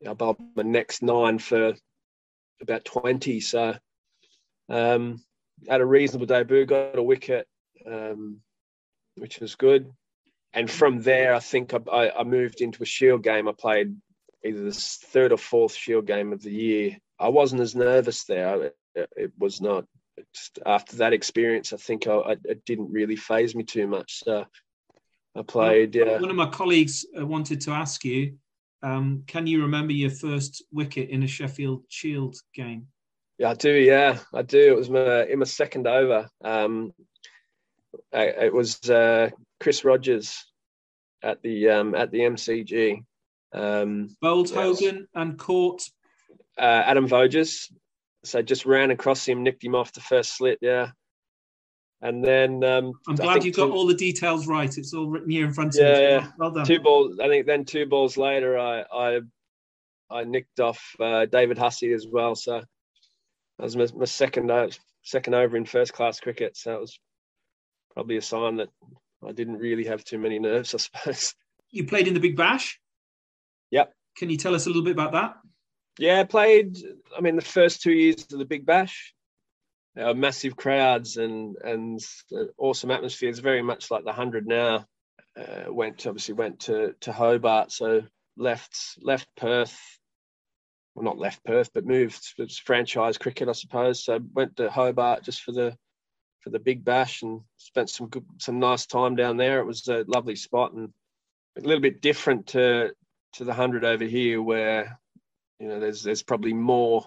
I 0.09 0.15
bowled 0.15 0.39
my 0.55 0.63
next 0.63 1.03
nine 1.03 1.39
for 1.39 1.75
about 2.61 2.85
20. 2.85 3.41
So 3.41 3.75
um, 4.69 5.23
had 5.69 5.81
a 5.81 5.87
reasonable 5.87 6.27
debut, 6.27 6.67
got 6.67 6.99
a 6.99 7.03
wicket, 7.03 7.47
um, 7.87 8.41
which 9.17 9.41
was 9.41 9.55
good. 9.55 9.91
And 10.57 10.71
from 10.71 11.03
there, 11.03 11.35
I 11.35 11.39
think 11.39 11.75
I, 11.75 12.09
I, 12.09 12.25
moved 12.25 12.63
into 12.63 12.83
a 12.83 12.87
Shield 12.87 13.23
game. 13.23 13.47
I 13.47 13.53
played 13.53 13.95
either 14.43 14.63
the 14.63 14.73
third 14.73 15.31
or 15.31 15.37
fourth 15.37 15.75
Shield 15.75 16.07
game 16.07 16.33
of 16.33 16.43
the 16.43 16.51
year. 16.51 16.97
I 17.21 17.29
wasn't 17.29 17.61
as 17.61 17.77
nervous 17.77 18.25
there. 18.25 18.73
It, 18.95 19.11
it 19.17 19.33
was 19.39 19.61
not. 19.61 19.85
Just 20.35 20.59
after 20.65 20.97
that 20.97 21.13
experience, 21.13 21.75
I 21.75 21.77
think 21.77 22.07
I, 22.07 22.37
it 22.45 22.65
didn't 22.65 22.91
really 22.91 23.17
phase 23.17 23.55
me 23.55 23.65
too 23.65 23.87
much. 23.87 24.25
So 24.25 24.47
I 25.37 25.43
played. 25.43 25.95
Uh, 25.95 26.19
One 26.19 26.31
of 26.31 26.37
my 26.37 26.49
colleagues 26.49 27.05
uh, 27.19 27.27
wanted 27.27 27.61
to 27.63 27.73
ask 27.73 28.03
you, 28.03 28.39
um, 28.83 29.25
can 29.27 29.47
you 29.47 29.61
remember 29.61 29.93
your 29.93 30.11
first 30.11 30.65
wicket 30.73 31.11
in 31.11 31.23
a 31.23 31.27
Sheffield 31.27 31.85
Shield 31.89 32.35
game? 32.55 32.87
Yeah, 33.39 33.51
I 33.51 33.55
do. 33.55 33.73
Yeah, 33.73 34.21
I 34.33 34.41
do. 34.41 34.73
It 34.73 34.77
was 34.77 34.89
my 34.89 35.25
in 35.27 35.39
my 35.39 35.45
second 35.45 35.87
over. 35.87 36.31
Um, 36.43 36.93
I, 38.13 38.25
it 38.25 38.55
was 38.55 38.89
uh, 38.89 39.31
Chris 39.61 39.85
Rogers 39.85 40.45
at 41.23 41.43
the 41.43 41.71
um, 41.71 41.95
at 41.95 42.11
the 42.11 42.21
MCG. 42.21 43.05
Um, 43.53 44.17
Bowled 44.21 44.51
Hogan 44.51 45.09
and 45.15 45.39
caught 45.39 45.83
uh, 46.59 46.83
Adam 46.87 47.07
Voges. 47.07 47.71
So 48.25 48.43
just 48.43 48.67
ran 48.67 48.91
across 48.91 49.27
him, 49.27 49.43
nicked 49.43 49.65
him 49.65 49.75
off 49.75 49.93
the 49.93 50.01
first 50.01 50.37
slip. 50.37 50.59
Yeah. 50.61 50.91
And 52.03 52.23
then 52.23 52.63
um, 52.63 52.93
I'm 53.09 53.15
glad 53.15 53.45
you 53.45 53.53
got 53.53 53.67
two, 53.67 53.73
all 53.73 53.87
the 53.87 53.95
details 53.95 54.47
right. 54.47 54.77
It's 54.77 54.93
all 54.93 55.09
written 55.09 55.31
here 55.31 55.47
in 55.47 55.53
front 55.53 55.75
of 55.75 55.81
yeah, 55.81 55.99
you. 55.99 56.05
Yeah, 56.05 56.29
well 56.39 56.51
done. 56.51 56.67
Two 56.67 56.81
balls. 56.81 57.19
I 57.19 57.29
think 57.29 57.47
then 57.47 57.65
two 57.65 57.87
balls 57.87 58.17
later, 58.17 58.59
I 58.59 58.85
I, 58.93 59.21
I 60.11 60.25
nicked 60.25 60.61
off 60.61 60.95
uh, 61.01 61.25
David 61.25 61.57
Hussey 61.57 61.93
as 61.93 62.07
well. 62.07 62.35
So 62.35 62.61
that 63.59 63.65
was 63.65 63.77
my, 63.77 63.89
my 63.97 64.05
second 64.05 64.51
uh, 64.51 64.69
second 65.03 65.35
over 65.35 65.57
in 65.57 65.65
first 65.65 65.95
class 65.95 66.21
cricket. 66.21 66.57
So 66.57 66.71
that 66.71 66.81
was 66.81 66.99
probably 67.97 68.19
a 68.19 68.23
sign 68.23 68.57
that 68.57 68.69
I 69.27 69.33
didn't 69.33 69.57
really 69.57 69.85
have 69.87 70.05
too 70.05 70.19
many 70.19 70.39
nerves, 70.39 70.75
I 70.75 70.79
suppose. 70.79 71.35
You 71.71 71.85
played 71.85 72.07
in 72.07 72.15
the 72.15 72.21
Big 72.21 72.37
Bash. 72.37 72.79
Yep. 73.71 73.93
Can 74.19 74.31
you 74.31 74.37
tell 74.37 74.55
us 74.55 74.67
a 74.67 74.69
little 74.69 74.85
bit 74.85 74.93
about 74.93 75.13
that? 75.13 75.37
Yeah, 75.99 76.21
I 76.21 76.25
played. 76.25 76.77
I 77.17 77.23
mean, 77.23 77.37
the 77.37 77.43
first 77.43 77.81
two 77.81 77.93
years 77.93 78.27
of 78.33 78.39
the 78.39 78.45
Big 78.45 78.67
Bash, 78.67 79.15
massive 79.97 80.57
crowds 80.57 81.17
and 81.17 81.57
and 81.65 82.01
awesome 82.59 82.91
atmosphere. 82.91 83.31
It's 83.31 83.39
very 83.39 83.63
much 83.63 83.91
like 83.91 84.05
the 84.05 84.13
hundred 84.13 84.47
now. 84.47 84.87
Uh, 85.37 85.73
went 85.73 86.07
obviously 86.07 86.35
went 86.35 86.61
to 86.61 86.95
to 87.01 87.13
Hobart, 87.13 87.73
so 87.73 88.03
left 88.37 88.77
left 89.01 89.29
Perth. 89.37 89.79
Well, 90.95 91.05
not 91.05 91.19
left 91.19 91.45
Perth, 91.45 91.71
but 91.75 91.85
moved. 91.85 92.23
It's 92.39 92.59
franchise 92.59 93.19
cricket, 93.19 93.49
I 93.49 93.53
suppose. 93.53 94.05
So 94.05 94.21
went 94.35 94.57
to 94.57 94.71
Hobart 94.71 95.25
just 95.25 95.43
for 95.43 95.53
the 95.53 95.77
for 96.47 96.51
the 96.51 96.61
Big 96.61 96.85
Bash 96.85 97.23
and 97.23 97.41
spent 97.57 97.91
some 97.91 98.07
good, 98.07 98.25
some 98.39 98.61
nice 98.61 98.87
time 98.87 99.17
down 99.17 99.37
there. 99.37 99.59
It 99.59 99.67
was 99.67 99.89
a 99.89 100.05
lovely 100.07 100.37
spot 100.37 100.75
and 100.75 100.93
a 101.59 101.61
little 101.61 101.81
bit 101.81 102.01
different 102.01 102.47
to 102.49 102.95
to 103.33 103.45
the 103.45 103.53
hundred 103.53 103.85
over 103.85 104.05
here, 104.05 104.41
where 104.41 104.97
you 105.59 105.67
know 105.67 105.81
there's 105.81 106.05
there's 106.05 106.23
probably 106.23 106.53
more 106.53 107.05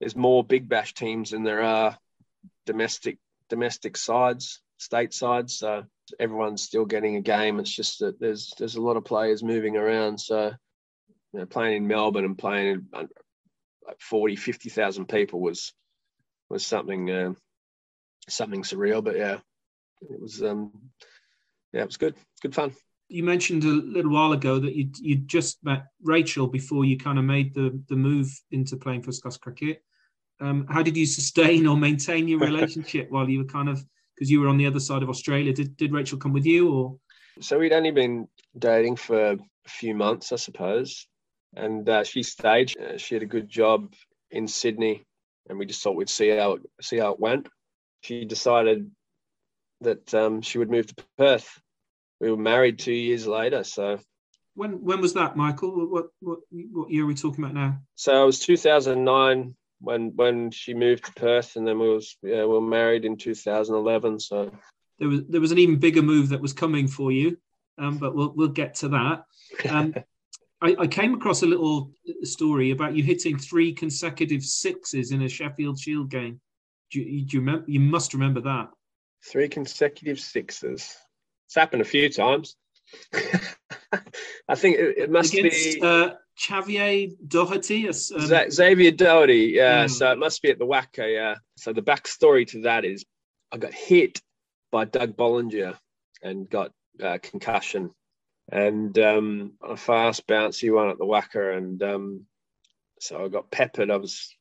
there's 0.00 0.16
more 0.16 0.42
Big 0.42 0.68
Bash 0.68 0.92
teams 0.92 1.30
than 1.30 1.44
there 1.44 1.62
are 1.62 1.96
domestic 2.66 3.18
domestic 3.48 3.96
sides, 3.96 4.60
state 4.78 5.14
sides. 5.14 5.56
So 5.56 5.84
everyone's 6.18 6.62
still 6.62 6.84
getting 6.84 7.14
a 7.14 7.20
game. 7.20 7.60
It's 7.60 7.70
just 7.70 8.00
that 8.00 8.18
there's 8.18 8.54
there's 8.58 8.74
a 8.74 8.82
lot 8.82 8.96
of 8.96 9.04
players 9.04 9.44
moving 9.44 9.76
around. 9.76 10.18
So 10.18 10.52
you 11.32 11.38
know, 11.38 11.46
playing 11.46 11.76
in 11.76 11.86
Melbourne 11.86 12.24
and 12.24 12.36
playing 12.36 12.66
in 12.72 12.86
like 12.92 14.00
40, 14.00 14.34
50,000 14.34 15.06
people 15.06 15.40
was 15.40 15.72
was 16.50 16.66
something 16.66 17.08
uh, 17.08 17.34
something 18.28 18.62
surreal. 18.62 19.02
But 19.02 19.16
yeah, 19.16 19.38
it 20.02 20.20
was 20.20 20.42
um, 20.42 20.72
yeah, 21.72 21.82
it 21.82 21.86
was 21.86 21.96
good, 21.96 22.14
good 22.42 22.54
fun. 22.54 22.72
You 23.08 23.22
mentioned 23.22 23.64
a 23.64 23.68
little 23.68 24.10
while 24.10 24.32
ago 24.32 24.58
that 24.58 24.74
you 24.74 24.90
you 25.00 25.16
just 25.16 25.58
met 25.64 25.86
Rachel 26.02 26.46
before 26.46 26.84
you 26.84 26.98
kind 26.98 27.18
of 27.18 27.24
made 27.24 27.54
the 27.54 27.78
the 27.88 27.96
move 27.96 28.30
into 28.50 28.76
playing 28.76 29.02
for 29.02 29.12
class 29.12 29.36
cricket. 29.36 29.82
Um, 30.40 30.66
how 30.68 30.82
did 30.82 30.96
you 30.96 31.06
sustain 31.06 31.66
or 31.66 31.76
maintain 31.76 32.26
your 32.26 32.40
relationship 32.40 33.10
while 33.10 33.28
you 33.28 33.38
were 33.38 33.44
kind 33.44 33.68
of 33.68 33.84
because 34.14 34.30
you 34.30 34.40
were 34.40 34.48
on 34.48 34.56
the 34.56 34.66
other 34.66 34.80
side 34.80 35.02
of 35.02 35.10
Australia? 35.10 35.52
Did 35.52 35.76
did 35.76 35.92
Rachel 35.92 36.18
come 36.18 36.32
with 36.32 36.46
you 36.46 36.72
or? 36.72 36.98
So 37.40 37.58
we'd 37.58 37.72
only 37.72 37.90
been 37.90 38.28
dating 38.56 38.96
for 38.96 39.32
a 39.32 39.38
few 39.66 39.94
months, 39.94 40.32
I 40.32 40.36
suppose, 40.36 41.08
and 41.56 41.88
uh, 41.88 42.04
she 42.04 42.22
stayed. 42.22 42.72
Uh, 42.78 42.96
she 42.96 43.16
had 43.16 43.22
a 43.22 43.26
good 43.26 43.48
job 43.48 43.92
in 44.30 44.46
Sydney, 44.46 45.04
and 45.48 45.58
we 45.58 45.66
just 45.66 45.82
thought 45.82 45.96
we'd 45.96 46.08
see 46.08 46.28
how 46.30 46.58
see 46.80 46.98
how 46.98 47.12
it 47.12 47.20
went. 47.20 47.48
She 48.04 48.26
decided 48.26 48.90
that 49.80 50.12
um, 50.12 50.42
she 50.42 50.58
would 50.58 50.70
move 50.70 50.86
to 50.88 51.04
Perth. 51.16 51.58
We 52.20 52.30
were 52.30 52.36
married 52.36 52.78
two 52.78 52.92
years 52.92 53.26
later, 53.26 53.64
so. 53.64 53.98
When 54.54 54.84
when 54.84 55.00
was 55.00 55.14
that, 55.14 55.36
Michael? 55.36 55.88
What 55.88 56.06
what 56.20 56.40
what 56.50 56.90
year 56.90 57.04
are 57.04 57.06
we 57.06 57.14
talking 57.14 57.42
about 57.42 57.54
now? 57.54 57.78
So 57.94 58.22
it 58.22 58.26
was 58.26 58.40
2009 58.40 59.54
when 59.80 60.14
when 60.14 60.50
she 60.50 60.74
moved 60.74 61.06
to 61.06 61.12
Perth, 61.14 61.56
and 61.56 61.66
then 61.66 61.78
we 61.78 61.88
was 61.88 62.16
yeah, 62.22 62.42
we 62.42 62.54
were 62.54 62.60
married 62.60 63.06
in 63.06 63.16
2011. 63.16 64.20
So 64.20 64.52
there 64.98 65.08
was 65.08 65.22
there 65.28 65.40
was 65.40 65.52
an 65.52 65.58
even 65.58 65.78
bigger 65.78 66.02
move 66.02 66.28
that 66.28 66.42
was 66.42 66.52
coming 66.52 66.86
for 66.86 67.10
you, 67.10 67.38
um, 67.78 67.96
but 67.96 68.14
we'll 68.14 68.34
we'll 68.36 68.48
get 68.48 68.74
to 68.76 68.88
that. 68.90 69.24
Um, 69.68 69.94
I, 70.60 70.76
I, 70.78 70.86
came 70.86 71.14
across 71.14 71.42
a 71.42 71.46
little 71.46 71.90
story 72.22 72.70
about 72.70 72.94
you 72.94 73.02
hitting 73.02 73.38
three 73.38 73.72
consecutive 73.72 74.42
sixes 74.42 75.10
in 75.10 75.22
a 75.22 75.28
Sheffield 75.28 75.78
Shield 75.78 76.10
game. 76.10 76.40
Do 76.90 77.00
you, 77.00 77.24
do 77.24 77.36
you 77.36 77.40
remember? 77.40 77.64
You 77.66 77.80
must 77.80 78.14
remember 78.14 78.40
that. 78.42 78.70
Three 79.24 79.48
consecutive 79.48 80.20
sixes. 80.20 80.96
It's 81.46 81.54
happened 81.54 81.82
a 81.82 81.86
few 81.86 82.08
times. 82.08 82.56
I 84.48 84.54
think 84.54 84.76
it, 84.76 84.98
it 84.98 85.10
must 85.10 85.32
Against, 85.32 85.80
be. 85.80 85.80
Uh, 85.82 86.10
Xavier 86.38 87.08
Doherty? 87.26 87.88
Um... 87.88 88.50
Xavier 88.50 88.90
Doherty, 88.90 89.52
yeah. 89.54 89.84
Mm. 89.84 89.90
So 89.90 90.12
it 90.12 90.18
must 90.18 90.42
be 90.42 90.50
at 90.50 90.58
the 90.58 90.66
WACA, 90.66 91.12
yeah. 91.12 91.34
So 91.56 91.72
the 91.72 91.82
backstory 91.82 92.46
to 92.48 92.62
that 92.62 92.84
is 92.84 93.04
I 93.52 93.58
got 93.58 93.72
hit 93.72 94.20
by 94.70 94.84
Doug 94.84 95.16
Bollinger 95.16 95.76
and 96.22 96.48
got 96.48 96.72
uh, 97.02 97.18
concussion 97.22 97.90
and 98.50 98.98
um, 98.98 99.52
a 99.62 99.76
fast 99.76 100.26
bouncy 100.26 100.74
one 100.74 100.90
at 100.90 100.98
the 100.98 101.04
WACA. 101.04 101.56
And 101.56 101.82
um, 101.82 102.26
so 103.00 103.24
I 103.24 103.28
got 103.28 103.50
peppered. 103.50 103.90
I 103.90 103.96
was 103.96 104.34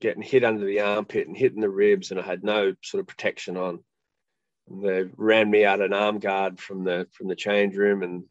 getting 0.00 0.22
hit 0.22 0.44
under 0.44 0.64
the 0.64 0.80
armpit 0.80 1.26
and 1.26 1.36
hitting 1.36 1.60
the 1.60 1.70
ribs, 1.70 2.10
and 2.10 2.20
I 2.20 2.22
had 2.22 2.44
no 2.44 2.74
sort 2.82 3.00
of 3.00 3.06
protection 3.06 3.56
on. 3.56 3.80
And 4.68 4.84
they 4.84 5.04
ran 5.16 5.50
me 5.50 5.64
out 5.64 5.80
an 5.80 5.92
arm 5.92 6.18
guard 6.18 6.60
from 6.60 6.84
the 6.84 7.08
from 7.12 7.28
the 7.28 7.36
change 7.36 7.76
room, 7.76 8.02
and 8.02 8.24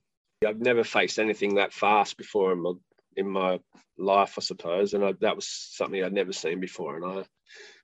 I've 0.46 0.60
never 0.60 0.84
faced 0.84 1.20
anything 1.20 1.56
that 1.56 1.74
fast 1.74 2.18
before 2.18 2.54
in 2.54 2.62
my 2.62 2.74
in 3.16 3.28
my 3.28 3.60
life, 3.98 4.36
I 4.38 4.42
suppose, 4.42 4.94
and 4.94 5.04
I, 5.04 5.14
that 5.22 5.36
was 5.36 5.48
something 5.48 6.04
I'd 6.04 6.14
never 6.14 6.34
seen 6.34 6.60
before, 6.60 6.96
and 6.96 7.06
I 7.06 7.26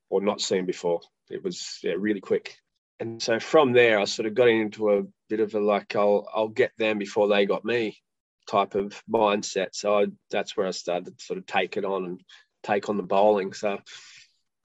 or 0.10 0.22
not 0.22 0.41
seen 0.41 0.65
before. 0.65 1.02
It 1.30 1.43
was 1.43 1.80
yeah, 1.84 1.93
really 1.98 2.22
quick, 2.22 2.56
and 3.00 3.22
so 3.22 3.39
from 3.39 3.74
there, 3.74 4.00
I 4.00 4.06
sort 4.06 4.28
of 4.28 4.36
got 4.36 4.50
into 4.50 4.91
a 4.91 5.04
bit 5.30 5.39
of 5.39 5.56
a 5.56 5.60
like 5.60 5.96
I'll 5.96 6.28
I'll 6.34 6.50
get 6.50 6.72
them 6.78 7.00
before 7.00 7.28
they 7.28 7.46
got 7.46 7.65
me 7.65 7.98
type 8.48 8.76
of 8.76 9.02
mindset. 9.12 9.69
So 9.72 10.00
I, 10.00 10.06
that's 10.30 10.56
where 10.56 10.67
I 10.67 10.72
started 10.72 11.17
to 11.17 11.24
sort 11.24 11.39
of 11.39 11.46
take 11.46 11.78
it 11.78 11.86
on 11.86 12.06
and 12.06 12.22
take 12.63 12.89
on 12.89 12.97
the 12.97 13.04
bowling. 13.04 13.54
So 13.54 13.80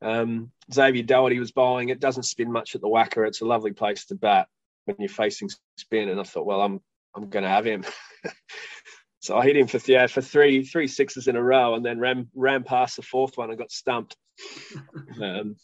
um, 0.01 0.51
Xavier 0.73 1.03
Doherty 1.03 1.39
was 1.39 1.53
bowling. 1.53 1.89
It 1.89 2.01
doesn't 2.01 2.25
spin 2.25 2.51
much 2.51 2.75
at 2.75 2.81
the 2.81 2.89
WACA. 2.89 3.27
It's 3.27 3.41
a 3.41 3.47
lovely 3.47 3.73
place 3.73 4.07
to 4.07 4.15
bat 4.15 4.49
when 4.85 4.97
you're 4.99 5.09
facing 5.09 5.51
spin. 5.77 6.09
And 6.09 6.21
I 6.21 6.23
thought, 6.23 6.47
well, 6.47 6.61
I'm 6.61 6.81
I'm 7.15 7.29
going 7.29 7.43
to 7.43 7.49
have 7.49 7.67
him. 7.67 7.85
so 9.21 9.37
I 9.37 9.45
hit 9.45 9.57
him 9.57 9.67
for 9.67 9.81
yeah 9.87 10.07
for 10.07 10.21
three 10.21 10.65
three 10.65 10.87
sixes 10.87 11.27
in 11.27 11.37
a 11.37 11.43
row, 11.43 11.75
and 11.75 11.85
then 11.85 11.99
ran 11.99 12.29
ran 12.35 12.63
past 12.65 12.97
the 12.97 13.03
fourth 13.03 13.37
one 13.37 13.51
and 13.51 13.59
got 13.59 13.73
stumped. 13.73 14.17
um, 15.23 15.57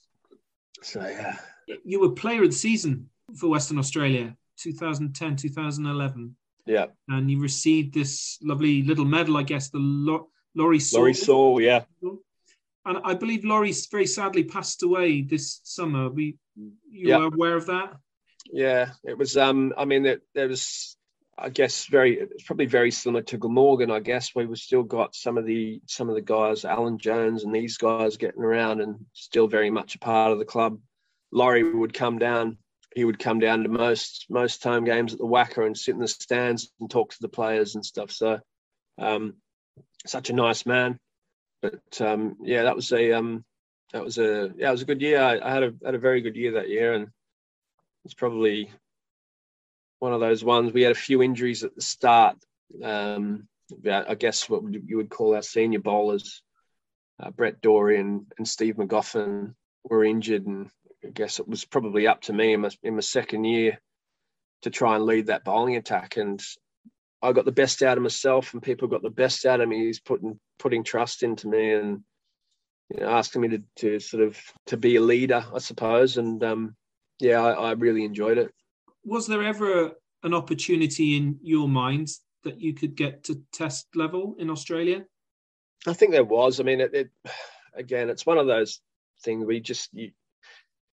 so 0.82 1.00
yeah, 1.00 1.36
you 1.84 2.00
were 2.00 2.10
player 2.10 2.42
of 2.42 2.50
the 2.50 2.56
season 2.56 3.08
for 3.36 3.48
Western 3.48 3.78
Australia, 3.78 4.36
2010, 4.58 5.36
2011. 5.36 6.36
Yeah, 6.66 6.86
and 7.08 7.30
you 7.30 7.40
received 7.40 7.94
this 7.94 8.38
lovely 8.42 8.82
little 8.82 9.04
medal, 9.04 9.36
I 9.36 9.42
guess, 9.42 9.68
the 9.68 9.78
Laurie 10.54 10.78
Sawle. 10.78 11.00
Laurie 11.00 11.14
Sawle, 11.14 11.60
yeah. 11.60 11.84
And 12.86 12.98
I 13.02 13.14
believe 13.14 13.44
Laurie 13.44 13.74
very 13.90 14.06
sadly 14.06 14.44
passed 14.44 14.82
away 14.82 15.22
this 15.22 15.60
summer. 15.64 16.10
We, 16.10 16.36
you 16.56 17.08
yep. 17.08 17.20
are 17.20 17.26
aware 17.26 17.56
of 17.56 17.66
that? 17.66 17.96
Yeah, 18.52 18.90
it 19.04 19.16
was. 19.16 19.36
Um, 19.36 19.72
I 19.76 19.86
mean, 19.86 20.02
there, 20.02 20.20
there 20.34 20.48
was 20.48 20.96
I 21.36 21.48
guess 21.48 21.86
very 21.86 22.20
it's 22.20 22.44
probably 22.44 22.66
very 22.66 22.90
similar 22.90 23.22
to 23.22 23.38
Glamorgan. 23.38 23.90
I 23.90 24.00
guess 24.00 24.34
we 24.34 24.44
have 24.44 24.56
still 24.58 24.82
got 24.82 25.14
some 25.14 25.36
of 25.36 25.46
the 25.46 25.80
some 25.86 26.08
of 26.08 26.14
the 26.14 26.20
guys, 26.20 26.64
Alan 26.64 26.98
Jones 26.98 27.44
and 27.44 27.54
these 27.54 27.76
guys 27.76 28.16
getting 28.16 28.42
around 28.42 28.80
and 28.80 29.04
still 29.12 29.48
very 29.48 29.70
much 29.70 29.94
a 29.94 29.98
part 29.98 30.32
of 30.32 30.38
the 30.38 30.44
club. 30.44 30.78
Laurie 31.32 31.74
would 31.74 31.92
come 31.92 32.18
down. 32.18 32.58
He 32.94 33.04
would 33.04 33.18
come 33.18 33.40
down 33.40 33.64
to 33.64 33.68
most 33.68 34.26
most 34.28 34.62
home 34.62 34.84
games 34.84 35.12
at 35.12 35.18
the 35.18 35.26
WACA 35.26 35.66
and 35.66 35.76
sit 35.76 35.94
in 35.94 36.00
the 36.00 36.08
stands 36.08 36.70
and 36.80 36.88
talk 36.88 37.10
to 37.12 37.20
the 37.20 37.28
players 37.28 37.74
and 37.74 37.84
stuff. 37.84 38.12
So, 38.12 38.38
um, 38.98 39.34
such 40.06 40.30
a 40.30 40.34
nice 40.34 40.66
man. 40.66 40.98
But 41.62 42.00
um, 42.00 42.36
yeah, 42.42 42.64
that 42.64 42.76
was 42.76 42.92
a 42.92 43.12
um, 43.12 43.44
that 43.92 44.04
was 44.04 44.18
a 44.18 44.52
yeah, 44.56 44.68
it 44.68 44.72
was 44.72 44.82
a 44.82 44.86
good 44.86 45.00
year. 45.00 45.20
I, 45.20 45.38
I 45.38 45.52
had 45.52 45.62
a 45.62 45.74
had 45.84 45.94
a 45.94 45.98
very 45.98 46.20
good 46.20 46.36
year 46.36 46.52
that 46.52 46.68
year, 46.68 46.92
and 46.92 47.08
it's 48.04 48.14
probably 48.14 48.70
one 49.98 50.12
of 50.12 50.20
those 50.20 50.44
ones. 50.44 50.72
We 50.72 50.82
had 50.82 50.92
a 50.92 50.96
few 50.96 51.22
injuries 51.22 51.64
at 51.64 51.74
the 51.74 51.82
start. 51.82 52.36
Um, 52.82 53.48
I 53.90 54.14
guess 54.14 54.48
what 54.48 54.62
you 54.72 54.98
would 54.98 55.08
call 55.08 55.34
our 55.34 55.42
senior 55.42 55.78
bowlers, 55.78 56.42
uh, 57.18 57.30
Brett 57.30 57.62
Dorey 57.62 57.98
and 57.98 58.26
Steve 58.44 58.76
Magoffin, 58.76 59.54
were 59.84 60.04
injured, 60.04 60.46
and 60.46 60.68
I 61.02 61.08
guess 61.08 61.38
it 61.38 61.48
was 61.48 61.64
probably 61.64 62.06
up 62.06 62.22
to 62.22 62.32
me 62.32 62.52
in 62.52 62.60
my, 62.60 62.70
in 62.82 62.94
my 62.94 63.00
second 63.00 63.44
year 63.44 63.80
to 64.62 64.70
try 64.70 64.96
and 64.96 65.04
lead 65.04 65.26
that 65.26 65.44
bowling 65.44 65.76
attack. 65.76 66.16
And 66.16 66.42
I 67.24 67.32
got 67.32 67.44
the 67.44 67.52
best 67.52 67.82
out 67.82 67.96
of 67.96 68.02
myself, 68.02 68.52
and 68.52 68.62
people 68.62 68.88
got 68.88 69.02
the 69.02 69.10
best 69.10 69.46
out 69.46 69.60
of 69.60 69.68
me. 69.68 69.86
He's 69.86 70.00
putting 70.00 70.38
putting 70.58 70.84
trust 70.84 71.22
into 71.22 71.48
me 71.48 71.72
and 71.72 72.00
you 72.90 73.00
know, 73.00 73.08
asking 73.08 73.42
me 73.42 73.48
to, 73.48 73.62
to 73.76 74.00
sort 74.00 74.22
of 74.22 74.38
to 74.66 74.76
be 74.76 74.96
a 74.96 75.00
leader, 75.00 75.44
I 75.52 75.58
suppose. 75.58 76.18
And 76.18 76.42
um, 76.44 76.76
yeah, 77.20 77.42
I, 77.42 77.52
I 77.52 77.72
really 77.72 78.04
enjoyed 78.04 78.38
it 78.38 78.52
was 79.04 79.26
there 79.26 79.42
ever 79.42 79.92
an 80.22 80.34
opportunity 80.34 81.16
in 81.16 81.38
your 81.42 81.68
mind 81.68 82.08
that 82.42 82.60
you 82.60 82.74
could 82.74 82.96
get 82.96 83.24
to 83.24 83.42
test 83.52 83.86
level 83.94 84.34
in 84.38 84.50
Australia? 84.50 85.04
I 85.86 85.92
think 85.92 86.12
there 86.12 86.24
was. 86.24 86.60
I 86.60 86.62
mean, 86.62 86.80
it, 86.80 86.94
it 86.94 87.10
again, 87.74 88.08
it's 88.10 88.26
one 88.26 88.38
of 88.38 88.46
those 88.46 88.80
things 89.22 89.44
where 89.44 89.54
you 89.54 89.60
just 89.60 89.90
you 89.92 90.10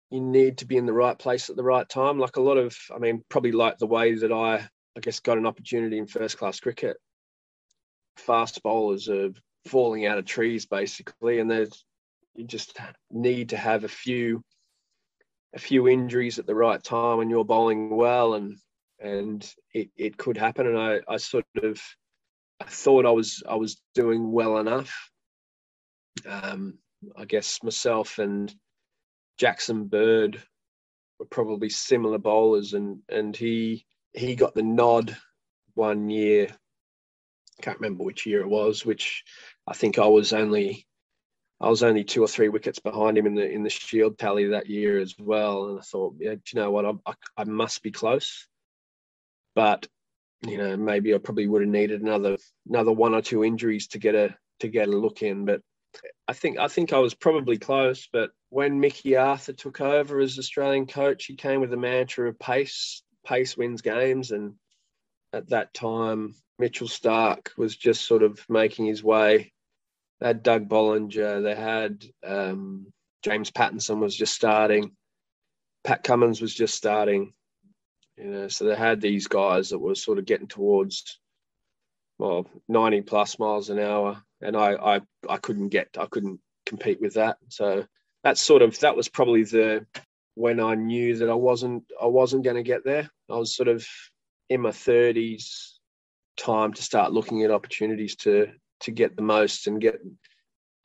you 0.09 0.21
need 0.21 0.57
to 0.57 0.65
be 0.65 0.77
in 0.77 0.87
the 0.87 0.93
right 0.93 1.17
place 1.17 1.49
at 1.49 1.55
the 1.55 1.63
right 1.63 1.87
time. 1.87 2.17
Like 2.17 2.37
a 2.37 2.41
lot 2.41 2.57
of, 2.57 2.75
I 2.93 2.97
mean, 2.97 3.23
probably 3.29 3.51
like 3.51 3.77
the 3.77 3.85
way 3.85 4.15
that 4.15 4.31
I, 4.31 4.67
I 4.99 5.01
guess, 5.01 5.21
got 5.21 5.37
an 5.37 5.45
opportunity 5.45 5.97
in 5.97 6.07
first 6.07 6.37
class 6.37 6.59
cricket. 6.59 6.97
Fast 8.17 8.61
bowlers 8.63 9.07
are 9.07 9.29
falling 9.65 10.05
out 10.05 10.17
of 10.17 10.25
trees 10.25 10.65
basically, 10.65 11.39
and 11.39 11.49
there's 11.49 11.85
you 12.35 12.43
just 12.43 12.77
need 13.09 13.49
to 13.49 13.57
have 13.57 13.85
a 13.85 13.87
few 13.87 14.43
a 15.55 15.59
few 15.59 15.87
injuries 15.87 16.37
at 16.37 16.45
the 16.45 16.53
right 16.53 16.83
time 16.83 17.21
and 17.21 17.31
you're 17.31 17.45
bowling 17.45 17.95
well 17.95 18.33
and 18.33 18.57
and 18.99 19.49
it, 19.73 19.89
it 19.95 20.17
could 20.17 20.35
happen 20.35 20.67
and 20.67 20.77
I, 20.77 20.99
I 21.07 21.15
sort 21.15 21.45
of 21.63 21.81
I 22.59 22.65
thought 22.65 23.05
I 23.05 23.11
was 23.11 23.41
I 23.47 23.55
was 23.55 23.81
doing 23.95 24.33
well 24.33 24.57
enough. 24.57 24.93
Um, 26.27 26.77
I 27.15 27.23
guess 27.23 27.63
myself 27.63 28.19
and 28.19 28.53
Jackson 29.37 29.85
Bird 29.85 30.43
were 31.19 31.25
probably 31.25 31.69
similar 31.69 32.17
bowlers 32.17 32.73
and 32.73 32.99
and 33.07 33.33
he 33.33 33.85
he 34.13 34.35
got 34.35 34.55
the 34.55 34.63
nod 34.63 35.15
one 35.73 36.09
year. 36.09 36.47
Can't 37.61 37.79
remember 37.79 38.03
which 38.03 38.25
year 38.25 38.41
it 38.41 38.47
was, 38.47 38.85
which 38.85 39.23
I 39.67 39.73
think 39.73 39.99
I 39.99 40.07
was 40.07 40.33
only 40.33 40.87
I 41.61 41.69
was 41.69 41.83
only 41.83 42.05
two 42.05 42.23
or 42.23 42.27
three 42.27 42.47
wickets 42.47 42.79
behind 42.79 43.17
him 43.17 43.25
in 43.25 43.35
the 43.35 43.49
in 43.49 43.63
the 43.63 43.69
Shield 43.69 44.17
tally 44.17 44.47
that 44.47 44.67
year 44.67 44.99
as 44.99 45.15
well. 45.19 45.67
And 45.67 45.79
I 45.79 45.81
thought, 45.81 46.15
yeah, 46.19 46.35
do 46.35 46.41
you 46.53 46.61
know 46.61 46.71
what? 46.71 46.85
I, 47.05 47.13
I, 47.35 47.43
must 47.43 47.83
be 47.83 47.91
close, 47.91 48.47
but 49.55 49.85
you 50.47 50.57
know, 50.57 50.77
maybe 50.77 51.13
I 51.13 51.17
probably 51.17 51.47
would 51.47 51.61
have 51.61 51.69
needed 51.69 52.01
another 52.01 52.37
another 52.67 52.93
one 52.93 53.13
or 53.13 53.21
two 53.21 53.43
injuries 53.43 53.87
to 53.89 53.99
get 53.99 54.15
a 54.15 54.35
to 54.61 54.69
get 54.69 54.87
a 54.87 54.91
look 54.91 55.21
in. 55.21 55.43
But 55.43 55.61
I 56.29 56.33
think 56.33 56.57
I 56.57 56.69
think 56.69 56.93
I 56.93 56.99
was 56.99 57.13
probably 57.13 57.57
close. 57.57 58.07
But 58.11 58.31
when 58.47 58.79
Mickey 58.79 59.17
Arthur 59.17 59.53
took 59.53 59.81
over 59.81 60.19
as 60.19 60.39
Australian 60.39 60.87
coach, 60.87 61.25
he 61.25 61.35
came 61.35 61.59
with 61.59 61.71
the 61.71 61.77
mantra 61.77 62.29
of 62.29 62.39
pace. 62.39 63.03
Pace 63.29 63.55
wins 63.55 63.81
games, 63.81 64.31
and 64.31 64.55
at 65.31 65.49
that 65.49 65.73
time, 65.73 66.33
Mitchell 66.57 66.87
Starc 66.87 67.55
was 67.57 67.77
just 67.77 68.07
sort 68.07 68.23
of 68.23 68.43
making 68.49 68.87
his 68.87 69.03
way 69.03 69.53
they 70.19 70.27
had 70.27 70.43
Doug 70.43 70.67
Bollinger. 70.67 71.43
They 71.43 71.55
had 71.55 72.05
um, 72.25 72.91
James 73.23 73.51
Pattinson 73.51 73.99
was 73.99 74.15
just 74.15 74.33
starting. 74.33 74.91
Pat 75.83 76.03
Cummins 76.03 76.41
was 76.41 76.53
just 76.53 76.75
starting. 76.75 77.33
You 78.17 78.25
know, 78.25 78.47
so 78.49 78.65
they 78.65 78.75
had 78.75 78.99
these 78.99 79.27
guys 79.27 79.69
that 79.69 79.79
were 79.79 79.95
sort 79.95 80.17
of 80.19 80.25
getting 80.25 80.47
towards 80.47 81.19
well 82.17 82.45
90 82.67 83.01
plus 83.03 83.39
miles 83.39 83.69
an 83.69 83.79
hour, 83.79 84.21
and 84.41 84.57
I 84.57 84.73
I 84.73 85.01
I 85.29 85.37
couldn't 85.37 85.69
get 85.69 85.89
I 85.97 86.05
couldn't 86.07 86.41
compete 86.65 86.99
with 86.99 87.13
that. 87.13 87.37
So 87.47 87.85
that's 88.23 88.41
sort 88.41 88.61
of 88.61 88.77
that 88.79 88.97
was 88.97 89.07
probably 89.07 89.43
the 89.43 89.85
when 90.35 90.59
I 90.59 90.75
knew 90.75 91.17
that 91.17 91.29
I 91.29 91.35
wasn't 91.35 91.85
I 92.01 92.07
wasn't 92.07 92.43
going 92.43 92.57
to 92.57 92.63
get 92.63 92.83
there. 92.83 93.09
I 93.31 93.37
was 93.37 93.55
sort 93.55 93.67
of 93.67 93.85
in 94.49 94.61
my 94.61 94.69
30s, 94.69 95.73
time 96.37 96.73
to 96.73 96.81
start 96.81 97.11
looking 97.11 97.43
at 97.43 97.51
opportunities 97.51 98.15
to 98.17 98.47
to 98.81 98.91
get 98.91 99.15
the 99.15 99.21
most 99.21 99.67
and 99.67 99.81
get 99.81 99.99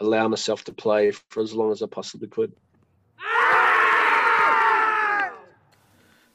allow 0.01 0.27
myself 0.27 0.65
to 0.65 0.73
play 0.73 1.13
for 1.31 1.43
as 1.43 1.55
long 1.55 1.71
as 1.71 1.81
I 1.83 1.87
possibly 1.87 2.29
could. 2.29 2.53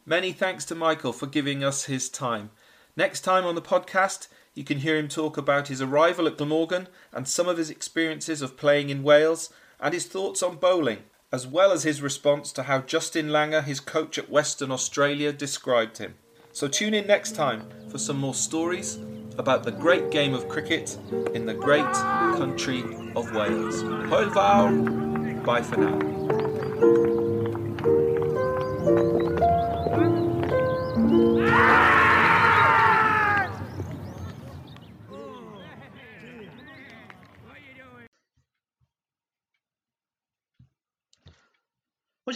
Many 0.05 0.31
thanks 0.31 0.65
to 0.65 0.75
Michael 0.75 1.13
for 1.13 1.27
giving 1.27 1.63
us 1.63 1.83
his 1.83 2.09
time. 2.09 2.49
Next 2.95 3.21
time 3.21 3.45
on 3.45 3.55
the 3.55 3.61
podcast, 3.61 4.27
you 4.55 4.63
can 4.63 4.79
hear 4.79 4.97
him 4.97 5.07
talk 5.07 5.37
about 5.37 5.67
his 5.67 5.81
arrival 5.81 6.25
at 6.25 6.37
Glamorgan 6.37 6.87
and 7.13 7.27
some 7.27 7.47
of 7.47 7.57
his 7.57 7.69
experiences 7.69 8.41
of 8.41 8.57
playing 8.57 8.89
in 8.89 9.03
Wales 9.03 9.53
and 9.79 9.93
his 9.93 10.07
thoughts 10.07 10.41
on 10.41 10.55
bowling, 10.55 11.03
as 11.31 11.45
well 11.45 11.71
as 11.71 11.83
his 11.83 12.01
response 12.01 12.51
to 12.53 12.63
how 12.63 12.79
Justin 12.79 13.27
Langer, 13.27 13.63
his 13.63 13.79
coach 13.79 14.17
at 14.17 14.29
Western 14.29 14.71
Australia, 14.71 15.31
described 15.31 15.97
him. 15.97 16.15
So 16.51 16.67
tune 16.67 16.93
in 16.93 17.07
next 17.07 17.35
time 17.35 17.69
for 17.89 17.97
some 17.97 18.17
more 18.17 18.33
stories 18.33 18.97
about 19.37 19.63
the 19.63 19.71
great 19.71 20.11
game 20.11 20.33
of 20.33 20.49
cricket 20.49 20.97
in 21.33 21.45
the 21.45 21.53
great 21.53 21.93
country 21.93 22.83
of 23.15 23.33
Wales. 23.33 23.81
Hwyl. 23.83 25.43
Bye 25.45 25.61
for 25.61 25.77
now. 25.77 27.18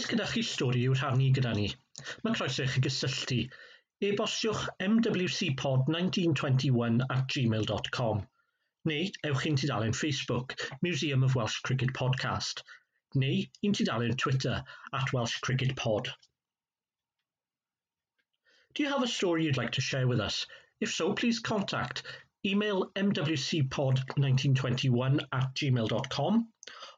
Os 0.04 0.10
gyda 0.10 0.24
chi 0.30 0.40
stori 0.44 0.80
i'w 0.84 0.94
rhannu 0.96 1.26
gyda 1.36 1.50
ni, 1.56 1.62
mae 2.24 2.34
croeso 2.38 2.64
i 2.66 2.68
chi 2.70 2.80
gysylltu. 2.86 3.36
E-bostiwch 4.08 4.64
mwcpod1921 4.86 6.98
at 7.14 7.22
gmail.com 7.34 8.18
neu 8.90 9.06
ewch 9.28 9.46
i'n 9.50 9.56
tudalen 9.62 9.96
Facebook, 10.00 10.48
Museum 10.82 11.24
of 11.28 11.36
Welsh 11.38 11.56
Cricket 11.68 11.92
Podcast, 12.00 12.60
neu 13.22 13.38
i'n 13.62 13.76
tudalen 13.78 14.18
Twitter 14.24 14.56
at 15.00 15.14
Welsh 15.16 15.36
Cricket 15.48 15.72
Pod. 15.74 16.10
Do 18.74 18.78
you 18.82 18.90
have 18.90 19.06
a 19.08 19.10
story 19.14 19.40
you'd 19.46 19.62
like 19.62 19.74
to 19.78 19.86
share 19.90 20.06
with 20.06 20.20
us? 20.20 20.36
If 20.82 20.92
so, 20.92 21.14
please 21.14 21.40
contact 21.40 22.02
email 22.44 22.90
mwcpod1921 22.90 25.26
at 25.32 25.54
gmail.com 25.54 26.52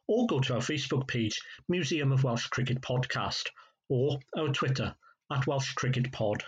or 0.08 0.26
go 0.26 0.40
to 0.40 0.54
our 0.54 0.60
Facebook 0.60 1.06
page, 1.08 1.40
Museum 1.68 2.12
of 2.12 2.24
Welsh 2.24 2.46
Cricket 2.46 2.80
Podcast, 2.80 3.48
or 3.88 4.18
our 4.36 4.48
Twitter 4.48 4.94
at 5.30 5.46
Welsh 5.46 5.72
Cricket 5.74 6.12
Pod. 6.12 6.44